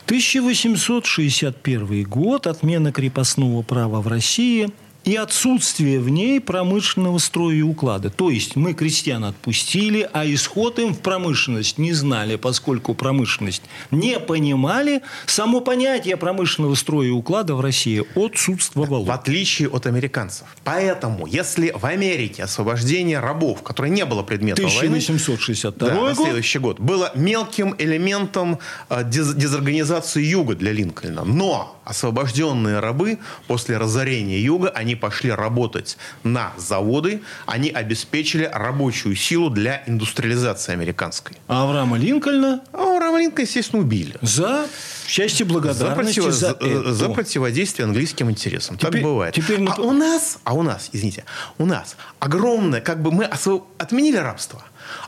1861 0.05 2.03
год, 2.03 2.45
отмена 2.45 2.91
крепостного 2.91 3.61
права 3.61 4.01
в 4.01 4.07
России 4.07 4.69
и 5.05 5.15
отсутствие 5.15 5.99
в 5.99 6.09
ней 6.09 6.39
промышленного 6.39 7.17
строя 7.17 7.55
и 7.55 7.61
уклада. 7.61 8.09
То 8.09 8.29
есть 8.29 8.55
мы 8.55 8.73
крестьян 8.73 9.25
отпустили, 9.25 10.09
а 10.13 10.25
исход 10.25 10.79
им 10.79 10.93
в 10.93 10.99
промышленность 10.99 11.77
не 11.77 11.93
знали, 11.93 12.35
поскольку 12.37 12.93
промышленность 12.93 13.63
не 13.91 14.19
понимали. 14.19 15.01
Само 15.25 15.61
понятие 15.61 16.17
промышленного 16.17 16.75
строя 16.75 17.07
и 17.07 17.11
уклада 17.11 17.55
в 17.55 17.61
России 17.61 18.03
отсутствовало. 18.15 19.05
В 19.05 19.11
отличие 19.11 19.69
от 19.69 19.85
американцев. 19.85 20.47
Поэтому, 20.63 21.27
если 21.27 21.71
в 21.75 21.85
Америке 21.85 22.43
освобождение 22.43 23.19
рабов, 23.19 23.61
которое 23.61 23.89
не 23.89 24.05
было 24.05 24.23
предметом 24.23 24.65
войны, 24.65 24.97
1862 24.97 25.87
да, 25.87 25.93
на 25.93 26.13
год. 26.13 26.15
следующий 26.15 26.59
год, 26.59 26.79
было 26.79 27.11
мелким 27.15 27.75
элементом 27.77 28.59
э, 28.89 29.03
дез- 29.03 29.35
дезорганизации 29.35 30.23
Юга 30.23 30.55
для 30.55 30.71
Линкольна. 30.71 31.23
Но 31.25 31.81
освобожденные 31.85 32.79
рабы 32.79 33.19
после 33.47 33.77
разорения 33.77 34.39
Юга, 34.39 34.69
они 34.69 34.92
пошли 34.95 35.31
работать 35.31 35.97
на 36.23 36.53
заводы, 36.57 37.21
они 37.45 37.69
обеспечили 37.69 38.49
рабочую 38.51 39.15
силу 39.15 39.49
для 39.49 39.83
индустриализации 39.87 40.73
американской. 40.73 41.37
А 41.47 41.63
Авраама 41.63 41.97
Линкольна 41.97 42.61
А 42.73 42.95
Авраама 42.95 43.19
Линкольна, 43.19 43.45
естественно, 43.47 43.81
убили. 43.81 44.15
за 44.21 44.67
счастье 45.07 45.45
За, 45.45 45.51
благодарности 45.51 46.19
за, 46.19 46.31
за- 46.31 46.57
э, 46.61 46.91
за 46.91 47.05
это. 47.05 47.13
противодействие 47.13 47.85
английским 47.85 48.29
интересам. 48.29 48.77
так 48.77 48.89
Теперь- 48.91 49.03
бывает. 49.03 49.33
теперь 49.33 49.59
мы 49.59 49.71
а 49.71 49.81
у 49.81 49.91
нас, 49.91 50.39
а 50.43 50.53
у 50.53 50.61
нас, 50.63 50.89
извините, 50.93 51.23
у 51.57 51.65
нас 51.65 51.95
огромное, 52.19 52.81
как 52.81 53.01
бы 53.01 53.11
мы 53.11 53.25
осво- 53.25 53.63
отменили 53.77 54.17
рабство, 54.17 54.63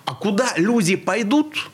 а 0.05 0.13
куда 0.13 0.47
люди 0.57 0.95
пойдут, 0.95 1.69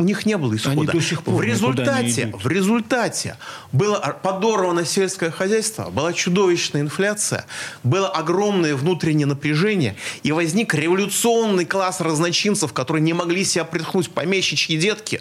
у 0.00 0.02
них 0.02 0.24
не 0.24 0.38
было 0.38 0.56
исхода. 0.56 0.80
Они 0.80 0.86
до 0.86 1.00
сих 1.00 1.22
пор 1.22 1.34
в 1.34 1.42
результате, 1.42 2.32
в 2.42 2.48
результате 2.48 3.36
было 3.70 4.18
подорвано 4.22 4.86
сельское 4.86 5.30
хозяйство, 5.30 5.90
была 5.90 6.14
чудовищная 6.14 6.80
инфляция, 6.80 7.44
было 7.84 8.08
огромное 8.08 8.74
внутреннее 8.74 9.26
напряжение, 9.26 9.96
и 10.22 10.32
возник 10.32 10.72
революционный 10.72 11.66
класс 11.66 12.00
разночинцев, 12.00 12.72
которые 12.72 13.02
не 13.02 13.12
могли 13.12 13.44
себя 13.44 13.64
приткнуть 13.64 14.10
помещичьи 14.10 14.78
детки, 14.78 15.20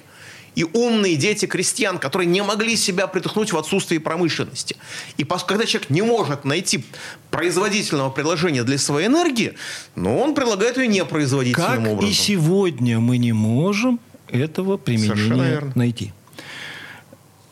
и 0.56 0.64
умные 0.64 1.18
дети 1.18 1.46
крестьян, 1.46 2.00
которые 2.00 2.28
не 2.28 2.42
могли 2.42 2.78
себя 2.78 3.08
приткнуть 3.08 3.52
в 3.52 3.58
отсутствии 3.58 3.98
промышленности. 3.98 4.78
И 5.18 5.26
когда 5.26 5.66
человек 5.66 5.90
не 5.90 6.02
может 6.02 6.46
найти 6.46 6.86
производительного 7.32 8.10
предложения 8.10 8.64
для 8.64 8.78
своей 8.78 9.08
энергии, 9.08 9.56
ну, 9.96 10.18
он 10.18 10.34
предлагает 10.34 10.78
ее 10.78 10.88
непроизводительным 10.88 11.84
Как 11.84 11.92
образом. 11.94 12.10
и 12.10 12.14
сегодня 12.14 13.00
мы 13.00 13.18
не 13.18 13.34
можем 13.34 14.00
этого 14.32 14.78
применения 14.78 15.72
найти. 15.76 16.14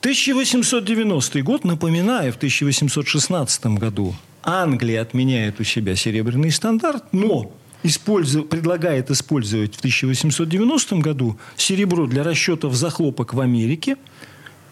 1890 0.02 1.42
год, 1.42 1.64
напоминаю, 1.64 2.32
в 2.32 2.38
1816 2.38 3.66
году 3.78 4.16
Англия 4.44 5.02
отменяет 5.02 5.60
у 5.60 5.64
себя 5.64 5.96
серебряный 5.96 6.52
стандарт, 6.52 7.04
но 7.12 7.52
использу- 7.84 8.44
предлагает 8.44 9.12
использовать 9.12 9.76
в 9.76 9.80
1890 9.80 10.98
году 11.02 11.38
серебро 11.58 12.06
для 12.08 12.24
расчетов 12.24 12.76
захлопок 12.76 13.34
в 13.34 13.42
Америке. 13.42 13.98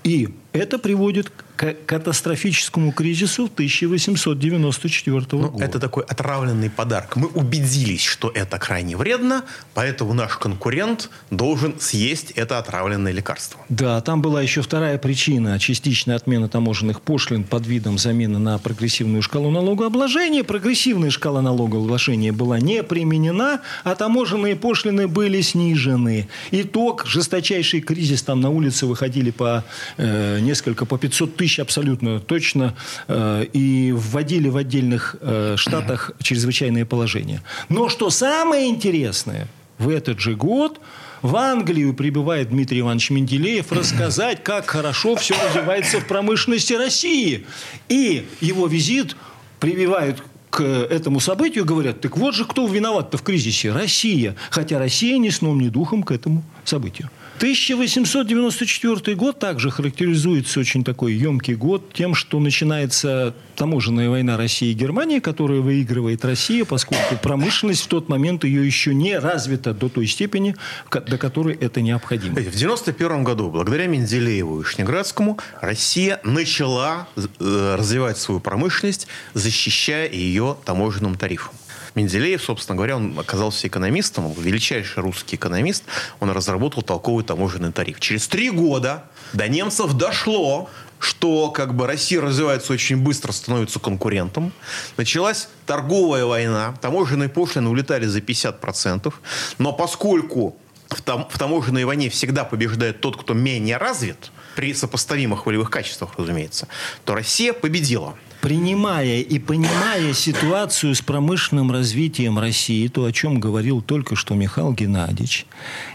И 0.04 0.30
это 0.54 0.78
приводит 0.80 1.30
к 1.30 1.44
катастрофическому 1.56 2.91
кризису 2.91 3.46
1894 3.46 5.26
Ну, 5.32 5.50
года. 5.50 5.63
это 5.63 5.80
такой 5.80 6.04
отравленный 6.04 6.70
подарок. 6.70 7.15
Мы 7.15 7.28
убедились, 7.28 8.04
что 8.04 8.30
это 8.34 8.58
крайне 8.60 8.98
вредно, 8.98 9.44
поэтому 9.74 10.13
наш 10.13 10.38
конкурент 10.38 11.10
должен 11.32 11.80
съесть 11.80 12.32
это 12.32 12.58
отравленное 12.60 13.12
лекарство. 13.12 13.60
Да, 13.70 14.02
там 14.02 14.22
была 14.22 14.41
еще 14.41 14.62
вторая 14.62 14.98
причина– 14.98 15.58
частичная 15.60 16.15
отмена 16.18 16.50
таможенных 16.50 17.02
пошлин 17.02 17.44
под 17.44 17.65
видом 17.65 17.98
замены 17.98 18.39
на 18.39 18.58
прогрессивную 18.60 19.22
шкалу 19.22 19.50
налогообложения. 19.52 20.44
Прогрессивная 20.44 21.10
шкала 21.10 21.41
налогообложения 21.41 22.32
была 22.32 22.60
не 22.60 22.84
применена, 22.84 23.62
а 23.84 23.96
таможенные 23.96 24.56
пошлины 24.56 25.08
были 25.08 25.41
снижены. 25.41 26.28
Итог– 26.52 27.06
жесточайший 27.08 27.82
кризис. 27.82 28.24
Там 28.24 28.41
на 28.41 28.50
улице 28.50 28.86
выходили 28.86 29.32
по 29.32 29.63
э, 29.98 30.39
несколько, 30.41 30.86
по 30.86 30.98
500 30.98 31.36
тысяч 31.36 31.44
абсолютно 31.60 32.19
точно. 32.19 32.75
э, 33.08 33.45
и 33.53 33.91
вводили 33.91 34.49
в 34.49 34.58
отдельных 34.58 35.15
э, 35.21 35.55
штатах 35.58 36.12
чрезвычайное 36.21 36.86
положение. 36.86 37.41
Но 37.69 37.89
что 37.89 38.10
самое 38.10 38.67
интересное, 38.67 39.47
в 39.77 39.89
этот 39.89 40.19
же 40.19 40.36
год 40.36 40.79
в 41.21 41.36
Англию 41.36 41.93
прибывает 41.93 42.49
Дмитрий 42.49 42.81
Иванович 42.81 43.10
Менделеев 43.10 43.71
рассказать, 43.71 44.43
как 44.43 44.69
хорошо 44.69 45.15
все 45.15 45.36
развивается 45.43 45.99
в 45.99 46.08
промышленности 46.08 46.73
России. 46.73 47.45
И 47.89 48.27
его 48.41 48.67
визит 48.67 49.15
прививают 49.60 50.23
к 50.49 50.62
этому 50.62 51.19
событию, 51.19 51.65
говорят, 51.65 51.99
так 51.99 52.15
вот 52.17 52.34
же 52.34 52.45
кто 52.45 52.65
виноват-то 52.67 53.17
в 53.17 53.23
кризисе? 53.23 53.71
Россия. 53.73 54.36
Хотя 54.49 54.79
Россия 54.79 55.17
ни 55.17 55.29
сном, 55.29 55.60
ни 55.60 55.67
духом 55.67 56.03
к 56.03 56.12
этому 56.12 56.43
событию. 56.63 57.10
1894 57.38 59.15
год 59.17 59.39
также 59.39 59.69
характеризуется 59.69 60.60
очень 60.60 60.86
такой 60.86 61.13
емкий 61.13 61.56
год 61.56 61.91
тем, 61.93 62.15
что 62.15 62.39
начинается 62.39 63.34
таможенная 63.56 64.10
война 64.10 64.38
России 64.38 64.71
и 64.71 64.74
Германии, 64.74 65.19
которую 65.19 65.62
выигрывает 65.62 66.24
Россия, 66.24 66.63
поскольку 66.63 67.15
промышленность 67.21 67.84
в 67.84 67.88
тот 67.88 68.08
момент 68.08 68.45
ее 68.45 68.65
еще 68.65 68.93
не 68.93 69.17
развита 69.19 69.74
до 69.74 69.89
той 69.89 70.08
степени, 70.08 70.56
до 70.89 71.17
которой 71.17 71.56
это 71.56 71.82
необходимо. 71.82 72.36
В 72.36 72.56
91 72.56 73.24
году, 73.26 73.50
благодаря 73.50 73.88
Менделееву 73.88 74.62
и 74.62 74.63
Шнеградскому, 74.63 75.38
Россия 75.60 76.21
начала 76.24 77.08
э, 77.17 77.76
развивать 77.78 78.17
свою 78.17 78.39
промышленность, 78.39 79.08
защищая 79.34 80.10
ее 80.10 80.56
таможенным 80.63 81.15
тарифом. 81.15 81.54
Менделеев, 81.95 82.43
собственно 82.43 82.75
говоря, 82.75 82.97
он 82.97 83.17
оказался 83.17 83.67
экономистом, 83.67 84.25
он 84.27 84.34
величайший 84.34 85.01
русский 85.01 85.38
экономист, 85.38 85.84
он 86.19 86.29
разработал 86.29 86.84
толковый 86.84 87.23
таможенный 87.23 87.71
тариф. 87.71 87.99
Через 87.99 88.27
три 88.27 88.49
года 88.51 89.05
до 89.34 89.47
немцев 89.47 89.93
дошло, 89.93 90.69
что 90.99 91.49
как 91.51 91.73
бы 91.73 91.88
Россия 91.88 92.21
развивается 92.21 92.73
очень 92.73 92.97
быстро, 92.97 93.31
становится 93.31 93.79
конкурентом. 93.79 94.51
Началась 94.97 95.47
торговая 95.65 96.25
война, 96.25 96.75
таможенные 96.81 97.29
пошлины 97.29 97.69
улетали 97.69 98.05
за 98.05 98.19
50%, 98.19 99.13
но 99.58 99.71
поскольку 99.71 100.58
в, 100.89 101.01
там- 101.01 101.27
в 101.29 101.38
таможенной 101.38 101.86
войне 101.86 102.10
всегда 102.10 102.43
побеждает 102.43 103.01
тот, 103.01 103.21
кто 103.21 103.34
менее 103.34 103.77
развит, 103.77 104.31
при 104.55 104.73
сопоставимых 104.73 105.45
волевых 105.45 105.69
качествах, 105.69 106.12
разумеется, 106.17 106.67
то 107.03 107.13
Россия 107.13 107.53
победила. 107.53 108.15
Принимая 108.45 109.21
и 109.21 109.39
понимая 109.39 110.13
ситуацию 110.13 110.93
с 110.93 111.01
промышленным 111.01 111.71
развитием 111.71 112.38
России, 112.38 112.88
то, 112.88 113.05
о 113.05 113.12
чем 113.12 113.39
говорил 113.39 113.81
только 113.81 114.15
что 114.15 114.36
Михаил 114.36 114.71
Геннадьевич, 114.71 115.47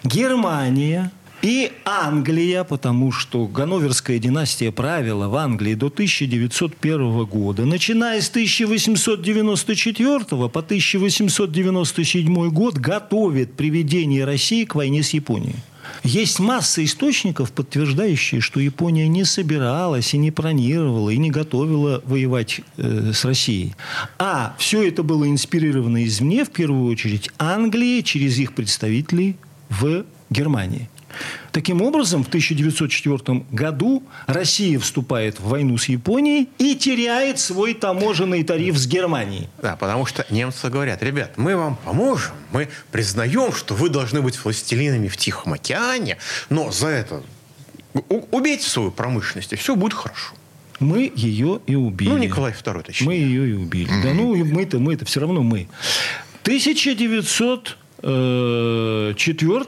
Германия 0.03 1.13
и 1.43 1.71
Англия, 1.85 2.65
потому 2.65 3.13
что 3.13 3.47
Ганноверская 3.47 4.19
династия 4.19 4.73
правила 4.73 5.29
в 5.29 5.37
Англии 5.37 5.75
до 5.75 5.87
1901 5.87 7.25
года, 7.27 7.67
начиная 7.67 8.21
с 8.21 8.29
1894 8.31 10.25
по 10.25 10.47
1897 10.47 12.49
год, 12.49 12.79
готовит 12.79 13.53
приведение 13.53 14.25
России 14.25 14.65
к 14.65 14.75
войне 14.75 15.05
с 15.05 15.11
Японией. 15.11 15.55
Есть 16.03 16.39
масса 16.39 16.85
источников, 16.85 17.53
подтверждающие, 17.53 18.41
что 18.41 18.61
Япония 18.61 19.07
не 19.09 19.25
собиралась 19.25 20.15
и 20.15 20.19
не 20.19 20.31
планировала 20.31 21.11
и 21.11 21.19
не 21.19 21.31
готовила 21.31 22.03
воевать 22.07 22.61
э, 22.77 23.13
с 23.13 23.25
Россией. 23.25 23.75
А 24.19 24.55
все 24.59 24.87
это 24.87 25.03
было 25.03 25.29
инспирировано 25.29 26.05
извне, 26.07 26.45
в 26.45 26.51
первую 26.51 26.91
очередь, 26.91 27.31
Англией 27.39 28.03
через 28.03 28.39
их 28.39 28.55
представителей 28.55 29.37
в 29.69 30.05
Германии. 30.31 30.89
Таким 31.53 31.83
образом, 31.83 32.25
в 32.25 32.29
1904 32.29 33.45
году 33.51 34.03
Россия 34.27 34.79
вступает 34.79 35.41
в 35.41 35.49
войну 35.49 35.79
с 35.79 35.89
Японией 35.89 36.49
и 36.59 36.77
теряет 36.77 37.39
свой 37.39 37.75
таможенный 37.75 38.45
тариф 38.45 38.77
с 38.77 38.87
Германией. 38.87 39.49
Да, 39.63 39.77
потому 39.77 40.07
что 40.07 40.25
немцы 40.31 40.69
говорят, 40.69 41.03
ребят, 41.03 41.37
мы 41.37 41.57
вам 41.57 41.77
поможем, 41.77 42.33
мы 42.53 42.69
признаем, 42.93 43.53
что 43.53 43.75
вы 43.75 43.89
должны 43.89 44.23
быть 44.23 44.43
властелинами 44.43 45.09
в 45.09 45.17
Тихом 45.17 45.53
океане, 45.55 46.19
но 46.49 46.71
за 46.71 46.89
это 46.89 47.23
убейте 48.09 48.69
свою 48.69 48.91
промышленность, 48.91 49.53
и 49.53 49.57
все 49.57 49.75
будет 49.75 49.95
хорошо. 49.95 50.35
Мы 50.79 51.13
ее 51.15 51.61
и 51.67 51.75
убили. 51.75 52.09
Ну, 52.09 52.19
Николай 52.19 52.53
II, 52.53 52.83
точнее. 52.83 53.07
Мы 53.07 53.15
ее 53.15 53.51
и 53.51 53.53
убили. 53.53 53.91
Mm-hmm. 53.91 54.03
Да, 54.03 54.15
ну, 54.15 54.35
мы-то, 54.45 54.79
мы-то, 54.79 55.05
все 55.05 55.21
равно 55.21 55.43
мы. 55.43 55.69
1900 56.43 57.77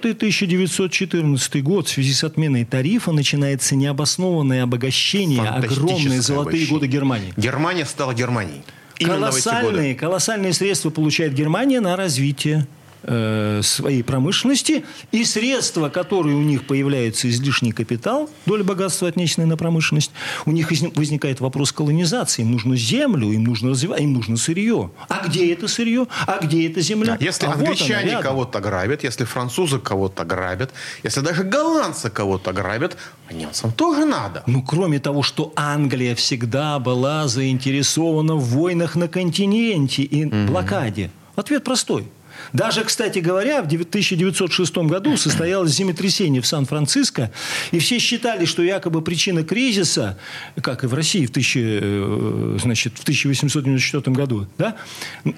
1914 0.05 1.63
год 1.63 1.87
в 1.87 1.91
связи 1.91 2.13
с 2.15 2.25
отменой 2.25 2.65
тарифа 2.65 3.13
начинается 3.13 3.77
необоснованное 3.77 4.63
обогащение, 4.63 5.43
огромные 5.43 6.23
золотые 6.23 6.65
обогащение. 6.65 6.67
годы 6.71 6.87
Германии. 6.87 7.35
Германия 7.37 7.85
стала 7.85 8.15
Германией. 8.15 8.63
колоссальные, 8.99 9.95
колоссальные 9.95 10.53
средства 10.53 10.91
получает 10.91 11.35
Германия 11.35 11.81
на 11.81 11.97
развитие 11.97 12.67
э, 12.67 12.82
своей 13.03 14.03
промышленности, 14.03 14.85
и 15.11 15.25
средства, 15.25 15.89
которые 15.89 16.37
у 16.37 16.43
них 16.43 16.67
появляются, 16.67 17.29
излишний 17.29 17.73
капитал, 17.73 18.31
доля 18.47 18.65
богатства 18.65 19.09
отнесенная 19.09 19.47
на 19.47 19.57
промышленность, 19.57 20.13
у 20.47 20.53
них 20.53 20.71
возникает 20.95 21.41
вопрос 21.41 21.73
колонизации. 21.73 22.43
Им 22.43 22.53
нужно 22.53 22.77
землю, 22.77 23.31
им 23.31 23.45
нужно 23.45 23.71
развивать, 23.71 24.01
им 24.01 24.13
нужно 24.13 24.37
сырье. 24.37 24.91
А 25.09 25.27
где 25.27 25.53
это 25.53 25.69
сырье? 25.69 26.07
А 26.27 26.39
где 26.41 26.69
эта 26.69 26.81
земля? 26.81 27.17
Да, 27.19 27.25
если 27.25 27.47
а 27.47 27.53
англичане 27.53 28.17
вот 28.17 28.23
кого-то 28.23 28.61
грабят, 28.61 29.05
если 29.05 29.25
французы 29.25 29.79
кого-то 29.79 30.25
грабят, 30.25 30.71
если 31.03 31.21
даже 31.21 31.43
голландцы 31.43 32.11
кого-то 32.11 32.53
грабят, 32.53 32.97
а 33.29 33.35
немцам 33.35 33.73
тоже 33.73 34.05
надо. 34.05 34.43
Ну, 34.47 34.63
кроме 34.63 34.99
того, 34.99 35.23
что 35.23 35.53
Англия 35.57 36.15
всегда 36.15 36.79
была 36.79 37.29
заинтересована 37.29 38.37
в 38.37 38.45
войнах 38.45 38.97
на 38.97 39.09
континенте 39.09 40.03
и 40.03 40.27
угу. 40.27 40.47
блокаде. 40.47 41.11
Ответ 41.35 41.65
простой– 41.65 42.07
даже, 42.53 42.85
кстати 42.85 43.19
говоря, 43.19 43.63
в 43.63 43.67
1906 43.67 44.77
году 44.79 45.17
состоялось 45.17 45.73
землетрясение 45.73 46.43
в 46.43 46.47
Сан-Франциско, 46.47 47.31
и 47.71 47.79
все 47.79 47.99
считали, 47.99 48.45
что 48.45 48.63
якобы 48.63 49.03
причина 49.03 49.43
кризиса, 49.43 50.19
как 50.61 50.85
и 50.85 50.87
в 50.87 50.95
России 50.95 51.27
в, 51.27 51.31
1000, 51.31 51.61
э, 51.61 52.59
значит, 52.61 52.99
в 52.99 53.03
1894 53.03 54.15
году, 54.15 54.47
да, 54.59 54.77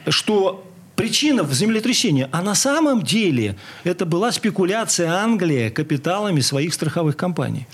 что 0.08 0.68
причина 0.96 1.42
в 1.42 1.52
землетрясении, 1.52 2.28
а 2.30 2.42
на 2.42 2.54
самом 2.54 3.02
деле 3.02 3.56
это 3.84 4.06
была 4.06 4.32
спекуляция 4.32 5.10
Англии 5.12 5.70
капиталами 5.70 6.40
своих 6.40 6.74
страховых 6.74 7.16
компаний. 7.16 7.66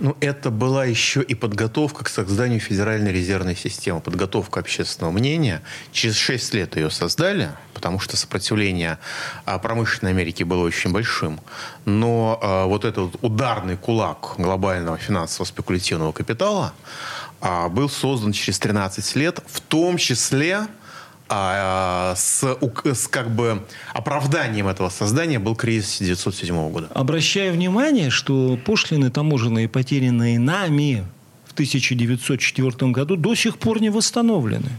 Ну, 0.00 0.16
это 0.20 0.50
была 0.50 0.84
еще 0.84 1.22
и 1.22 1.34
подготовка 1.34 2.04
к 2.04 2.08
созданию 2.08 2.60
Федеральной 2.60 3.12
резервной 3.12 3.56
системы, 3.56 4.00
подготовка 4.00 4.60
общественного 4.60 5.10
мнения. 5.10 5.60
Через 5.90 6.14
шесть 6.14 6.54
лет 6.54 6.76
ее 6.76 6.88
создали, 6.88 7.50
потому 7.74 7.98
что 7.98 8.16
сопротивление 8.16 8.98
а, 9.44 9.58
промышленной 9.58 10.12
Америки 10.12 10.44
было 10.44 10.64
очень 10.64 10.92
большим. 10.92 11.40
Но 11.84 12.38
а, 12.40 12.66
вот 12.66 12.84
этот 12.84 13.16
ударный 13.22 13.76
кулак 13.76 14.34
глобального 14.38 14.98
финансово-спекулятивного 14.98 16.12
капитала 16.12 16.74
а, 17.40 17.68
был 17.68 17.88
создан 17.88 18.30
через 18.30 18.60
13 18.60 19.16
лет, 19.16 19.40
в 19.48 19.60
том 19.60 19.96
числе 19.96 20.68
а, 21.28 22.14
с, 22.16 22.42
с 22.84 23.08
как 23.08 23.30
бы 23.30 23.62
оправданием 23.92 24.68
этого 24.68 24.88
создания 24.88 25.38
был 25.38 25.54
кризис 25.54 25.96
1907 25.96 26.70
года. 26.70 26.88
Обращаю 26.94 27.52
внимание, 27.52 28.10
что 28.10 28.58
пошлины 28.64 29.10
таможенные, 29.10 29.68
потерянные 29.68 30.38
нами 30.38 31.04
в 31.46 31.52
1904 31.52 32.90
году, 32.92 33.16
до 33.16 33.34
сих 33.34 33.58
пор 33.58 33.80
не 33.80 33.90
восстановлены. 33.90 34.70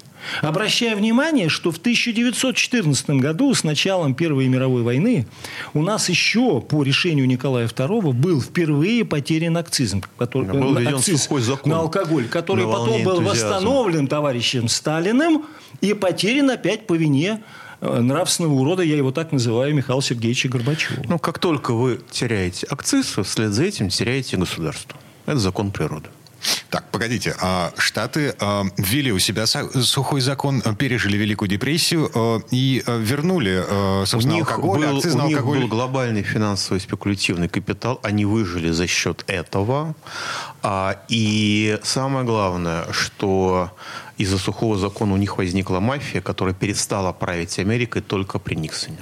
Обращая 0.41 0.95
внимание, 0.95 1.49
что 1.49 1.71
в 1.71 1.77
1914 1.77 3.09
году, 3.11 3.53
с 3.53 3.63
началом 3.63 4.13
Первой 4.13 4.47
мировой 4.47 4.83
войны, 4.83 5.27
у 5.73 5.81
нас 5.81 6.09
еще 6.09 6.61
по 6.61 6.83
решению 6.83 7.27
Николая 7.27 7.67
II 7.67 8.13
был 8.13 8.41
впервые 8.41 9.05
потерян 9.05 9.57
акциз, 9.57 9.95
который, 10.17 10.47
был 10.47 10.77
акциз 10.77 11.23
сухой 11.23 11.41
закон 11.41 11.71
на 11.71 11.79
алкоголь, 11.79 12.27
который 12.27 12.65
на 12.65 12.71
потом 12.71 13.03
был 13.03 13.21
восстановлен 13.21 14.07
товарищем 14.07 14.67
Сталиным 14.67 15.45
и 15.81 15.93
потерян 15.93 16.49
опять 16.49 16.87
по 16.87 16.93
вине 16.93 17.41
э, 17.81 17.99
нравственного 17.99 18.53
урода, 18.53 18.83
я 18.83 18.97
его 18.97 19.11
так 19.11 19.31
называю, 19.31 19.73
Михаила 19.73 20.01
Сергеевича 20.01 20.49
Горбачева. 20.49 21.03
Ну, 21.07 21.19
как 21.19 21.39
только 21.39 21.73
вы 21.73 22.01
теряете 22.11 22.67
акциз, 22.69 23.17
вслед 23.23 23.51
за 23.51 23.63
этим 23.63 23.89
теряете 23.89 24.37
государство. 24.37 24.97
Это 25.25 25.37
закон 25.37 25.71
природы. 25.71 26.09
Так, 26.69 26.91
погодите. 26.91 27.35
А 27.41 27.71
Штаты 27.77 28.35
а, 28.39 28.63
ввели 28.77 29.11
у 29.11 29.19
себя 29.19 29.45
сухой 29.45 30.21
закон, 30.21 30.61
пережили 30.77 31.17
Великую 31.17 31.49
депрессию 31.49 32.11
а, 32.13 32.39
и 32.51 32.83
вернули, 32.85 33.63
собственно, 34.05 34.35
у 34.35 34.37
них 34.37 34.51
алкоголь, 34.51 34.79
был, 34.79 34.97
акциз 34.97 35.15
на 35.15 35.25
у 35.25 35.27
них 35.27 35.45
был 35.45 35.67
глобальный 35.67 36.23
финансовый 36.23 36.79
спекулятивный 36.79 37.49
капитал. 37.49 37.99
Они 38.03 38.25
выжили 38.25 38.69
за 38.69 38.87
счет 38.87 39.23
этого. 39.27 39.95
И 41.07 41.79
самое 41.83 42.25
главное, 42.25 42.85
что 42.91 43.71
из-за 44.17 44.37
сухого 44.37 44.77
закона 44.77 45.13
у 45.13 45.17
них 45.17 45.37
возникла 45.37 45.79
мафия, 45.79 46.21
которая 46.21 46.53
перестала 46.53 47.13
править 47.13 47.57
Америкой 47.57 48.01
только 48.01 48.37
при 48.37 48.55
Никсоне. 48.55 48.97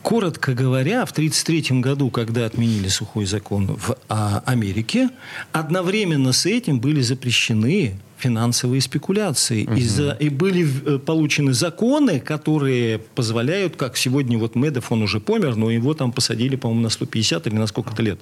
Коротко 0.00 0.54
говоря, 0.54 1.04
в 1.04 1.10
1933 1.10 1.80
году, 1.80 2.10
когда 2.10 2.46
отменили 2.46 2.88
сухой 2.88 3.26
закон 3.26 3.76
в 3.76 3.96
а, 4.08 4.42
Америке, 4.46 5.10
одновременно 5.52 6.32
с 6.32 6.46
этим 6.46 6.80
были 6.80 7.02
запрещены 7.02 7.98
финансовые 8.22 8.80
спекуляции. 8.80 9.64
Угу. 9.64 9.74
И, 9.74 10.26
и 10.26 10.28
были 10.28 10.64
э, 10.64 10.98
получены 10.98 11.52
законы, 11.52 12.20
которые 12.20 12.98
позволяют, 12.98 13.76
как 13.76 13.96
сегодня 13.96 14.38
вот 14.38 14.54
Медов, 14.54 14.92
он 14.92 15.02
уже 15.02 15.18
помер, 15.20 15.56
но 15.56 15.70
его 15.70 15.94
там 15.94 16.12
посадили, 16.12 16.56
по-моему, 16.56 16.82
на 16.82 16.90
150 16.90 17.46
или 17.46 17.54
на 17.54 17.66
сколько-то 17.66 18.02
лет. 18.02 18.20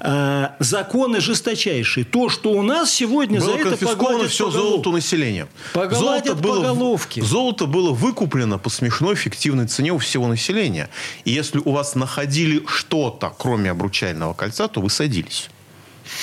А, 0.00 0.54
законы 0.60 1.20
жесточайшие. 1.20 2.04
То, 2.04 2.28
что 2.28 2.52
у 2.52 2.62
нас 2.62 2.90
сегодня 2.90 3.40
было 3.40 3.52
за 3.52 3.58
это 3.58 3.86
погладят 3.86 4.30
все 4.30 4.46
по 4.46 4.52
золоту 4.52 4.92
населения. 4.92 5.48
Погладят 5.72 6.26
золото 6.26 6.34
было, 6.42 6.62
по 6.62 6.74
головке. 6.74 7.22
Золото 7.22 7.66
было 7.66 7.90
выкуплено 7.92 8.58
по 8.58 8.70
смешной 8.70 9.16
фиктивной 9.16 9.66
цене 9.66 9.92
у 9.92 9.98
всего 9.98 10.28
населения. 10.28 10.88
И 11.24 11.32
если 11.32 11.58
у 11.58 11.72
вас 11.72 11.94
находили 11.94 12.62
что-то, 12.66 13.32
кроме 13.36 13.70
обручального 13.70 14.34
кольца, 14.34 14.68
то 14.68 14.80
вы 14.80 14.90
садились. 14.90 15.50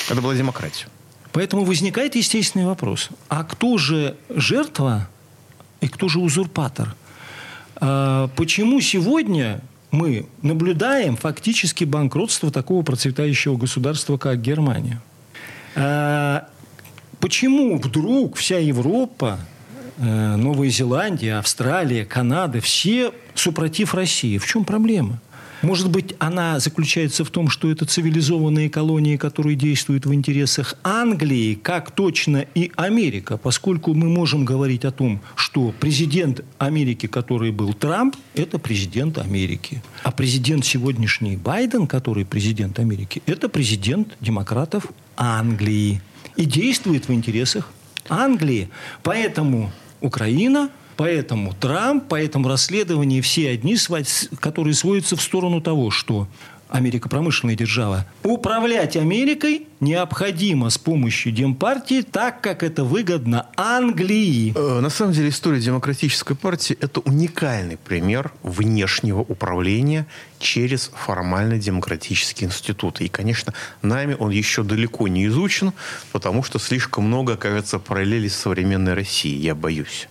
Это 0.09 0.21
была 0.21 0.35
демократия. 0.35 0.87
Поэтому 1.33 1.65
возникает 1.65 2.15
естественный 2.15 2.65
вопрос. 2.65 3.09
А 3.27 3.43
кто 3.43 3.77
же 3.79 4.15
жертва 4.29 5.09
и 5.81 5.87
кто 5.87 6.07
же 6.07 6.19
узурпатор? 6.19 6.95
А 7.75 8.29
почему 8.35 8.79
сегодня 8.79 9.61
мы 9.89 10.27
наблюдаем 10.43 11.17
фактически 11.17 11.83
банкротство 11.85 12.51
такого 12.51 12.83
процветающего 12.83 13.57
государства, 13.57 14.17
как 14.17 14.41
Германия? 14.41 15.01
А 15.75 16.47
почему 17.19 17.79
вдруг 17.79 18.37
вся 18.37 18.59
Европа, 18.59 19.39
э, 19.97 20.35
Новая 20.35 20.69
Зеландия, 20.69 21.39
Австралия, 21.39 22.05
Канада, 22.05 22.61
все 22.61 23.11
супротив 23.33 23.95
России? 23.95 24.37
В 24.37 24.45
чем 24.45 24.65
проблема? 24.65 25.19
Может 25.63 25.89
быть, 25.89 26.13
она 26.19 26.59
заключается 26.59 27.23
в 27.23 27.29
том, 27.29 27.49
что 27.49 27.71
это 27.71 27.85
цивилизованные 27.85 28.69
колонии, 28.69 29.15
которые 29.15 29.55
действуют 29.55 30.05
в 30.05 30.13
интересах 30.13 30.75
Англии, 30.83 31.55
как 31.55 31.91
точно 31.91 32.45
и 32.53 32.69
Америка, 32.75 33.37
поскольку 33.37 33.93
мы 33.93 34.09
можем 34.09 34.43
говорить 34.43 34.83
о 34.83 34.91
том, 34.91 35.21
что 35.35 35.73
президент 35.79 36.43
Америки, 36.57 37.07
который 37.07 37.51
был 37.51 37.73
Трамп, 37.73 38.17
это 38.35 38.59
президент 38.59 39.17
Америки. 39.17 39.81
А 40.03 40.11
президент 40.11 40.65
сегодняшний 40.65 41.37
Байден, 41.37 41.87
который 41.87 42.25
президент 42.25 42.77
Америки, 42.79 43.23
это 43.25 43.47
президент 43.47 44.17
демократов 44.19 44.87
Англии. 45.15 46.01
И 46.35 46.43
действует 46.43 47.07
в 47.07 47.13
интересах 47.13 47.71
Англии. 48.09 48.67
Поэтому 49.01 49.71
Украина– 50.01 50.69
Поэтому 50.95 51.53
Трамп, 51.53 52.05
поэтому 52.09 52.47
расследования 52.47 53.21
все 53.21 53.49
одни, 53.49 53.77
которые 54.39 54.73
сводятся 54.73 55.15
в 55.15 55.21
сторону 55.21 55.61
того, 55.61 55.91
что 55.91 56.27
Америка 56.73 57.07
промышленная 57.07 57.55
держава. 57.55 58.07
Управлять 58.23 58.97
Америкой 58.97 59.67
необходимо 59.79 60.71
с 60.71 60.79
помощью 60.79 61.31
Демпартии 61.31 62.01
так, 62.01 62.41
как 62.41 62.63
это 62.63 62.83
выгодно 62.83 63.45
Англии. 63.55 64.53
Э, 64.55 64.79
на 64.79 64.89
самом 64.89 65.13
деле 65.13 65.29
история 65.29 65.59
Демократической 65.59 66.35
партии– 66.35 66.75
это 66.81 66.99
уникальный 67.01 67.77
пример 67.77 68.31
внешнего 68.41 69.19
управления 69.19 70.07
через 70.39 70.91
формально-демократические 70.95 72.47
институты. 72.47 73.05
И, 73.05 73.07
конечно, 73.07 73.53
нами 73.83 74.15
он 74.17 74.31
еще 74.31 74.63
далеко 74.63 75.07
не 75.07 75.27
изучен, 75.27 75.73
потому 76.11 76.41
что 76.41 76.57
слишком 76.57 77.03
много, 77.03 77.37
кажется, 77.37 77.77
параллелей 77.77 78.31
с 78.31 78.35
современной 78.35 78.95
Россией, 78.95 79.37
я 79.37 79.53
боюсь. 79.53 80.07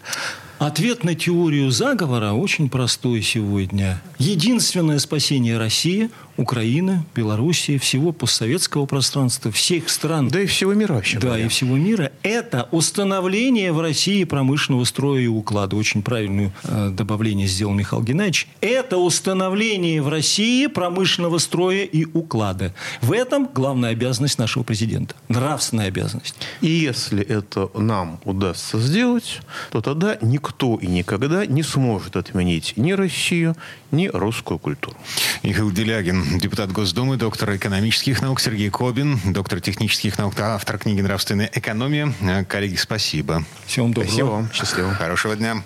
Ответ 0.63 1.03
на 1.03 1.17
теорию 1.17 1.73
заговора 1.73 2.35
очень 2.35 2.71
простой 2.71 3.21
сегодня. 3.21 4.01
единственное 4.19 5.01
спасение 5.01 5.59
России, 5.59 6.09
Украины, 6.37 7.05
Белоруссии, 7.15 7.79
всего 7.79 8.13
постсоветского 8.13 8.87
пространства, 8.87 9.51
всех 9.51 9.89
стран. 9.89 10.29
Да 10.29 10.41
и 10.41 10.47
всего 10.47 10.75
мира 10.75 10.95
вообще. 10.95 11.19
Да, 11.19 11.29
говоря. 11.29 11.45
и 11.45 11.49
всего 11.49 11.77
мира. 11.77 12.13
Это 12.23 12.69
установление 12.71 13.73
в 13.73 13.81
России 13.81 14.25
промышленного 14.25 14.85
строя 14.85 15.21
и 15.23 15.27
уклада. 15.27 15.77
Очень 15.77 16.03
правильное 16.03 16.53
э, 16.65 16.91
добавление 16.91 17.47
сделал 17.47 17.75
Михаил 17.75 18.03
Геннадьевич. 18.03 18.49
Это 18.61 18.99
установление 18.99 20.03
в 20.03 20.09
России 20.09 20.67
промышленного 20.67 21.39
строя 21.39 21.85
и 21.85 22.05
уклада. 22.05 22.75
В 23.01 23.13
этом 23.13 23.49
главная 23.53 23.91
обязанность 23.91 24.39
нашего 24.39 24.63
президента. 24.63 25.15
Нравственная 25.29 25.89
обязанность. 25.89 26.35
И 26.61 26.69
если 26.69 27.23
это 27.25 27.71
нам 27.75 28.21
удастся 28.25 28.79
сделать, 28.79 29.41
то 29.71 29.81
тогда 29.81 30.17
никто 30.23 30.77
и 30.77 30.87
никогда 30.87 31.47
не 31.47 31.63
сможет 31.63 32.17
отменить 32.17 32.75
ни 32.77 32.93
Россию, 32.93 33.57
ни 33.93 34.09
русскую 34.09 34.59
культуру. 34.59 34.97
Михаил 35.43 35.71
Делягин, 35.71 36.39
депутат 36.39 36.73
Госдумы, 36.73 37.17
доктор 37.17 37.55
экономических 37.57 38.21
наук, 38.23 38.41
Сергей 38.41 38.71
Кобин, 38.71 39.21
доктор 39.33 39.61
технических 39.61 40.19
наук, 40.19 40.35
автор 40.41 40.79
книги 40.79 41.01
«Нравственная 41.01 41.51
экономия». 41.53 42.13
Коллеги, 42.49 42.77
спасибо. 42.77 43.45
Всем 43.67 43.93
доброго. 43.93 44.09
Спасибо 44.09 44.27
вам. 44.27 44.51
Счастливо. 44.53 44.95
Хорошего 44.95 45.37
дня. 45.37 45.63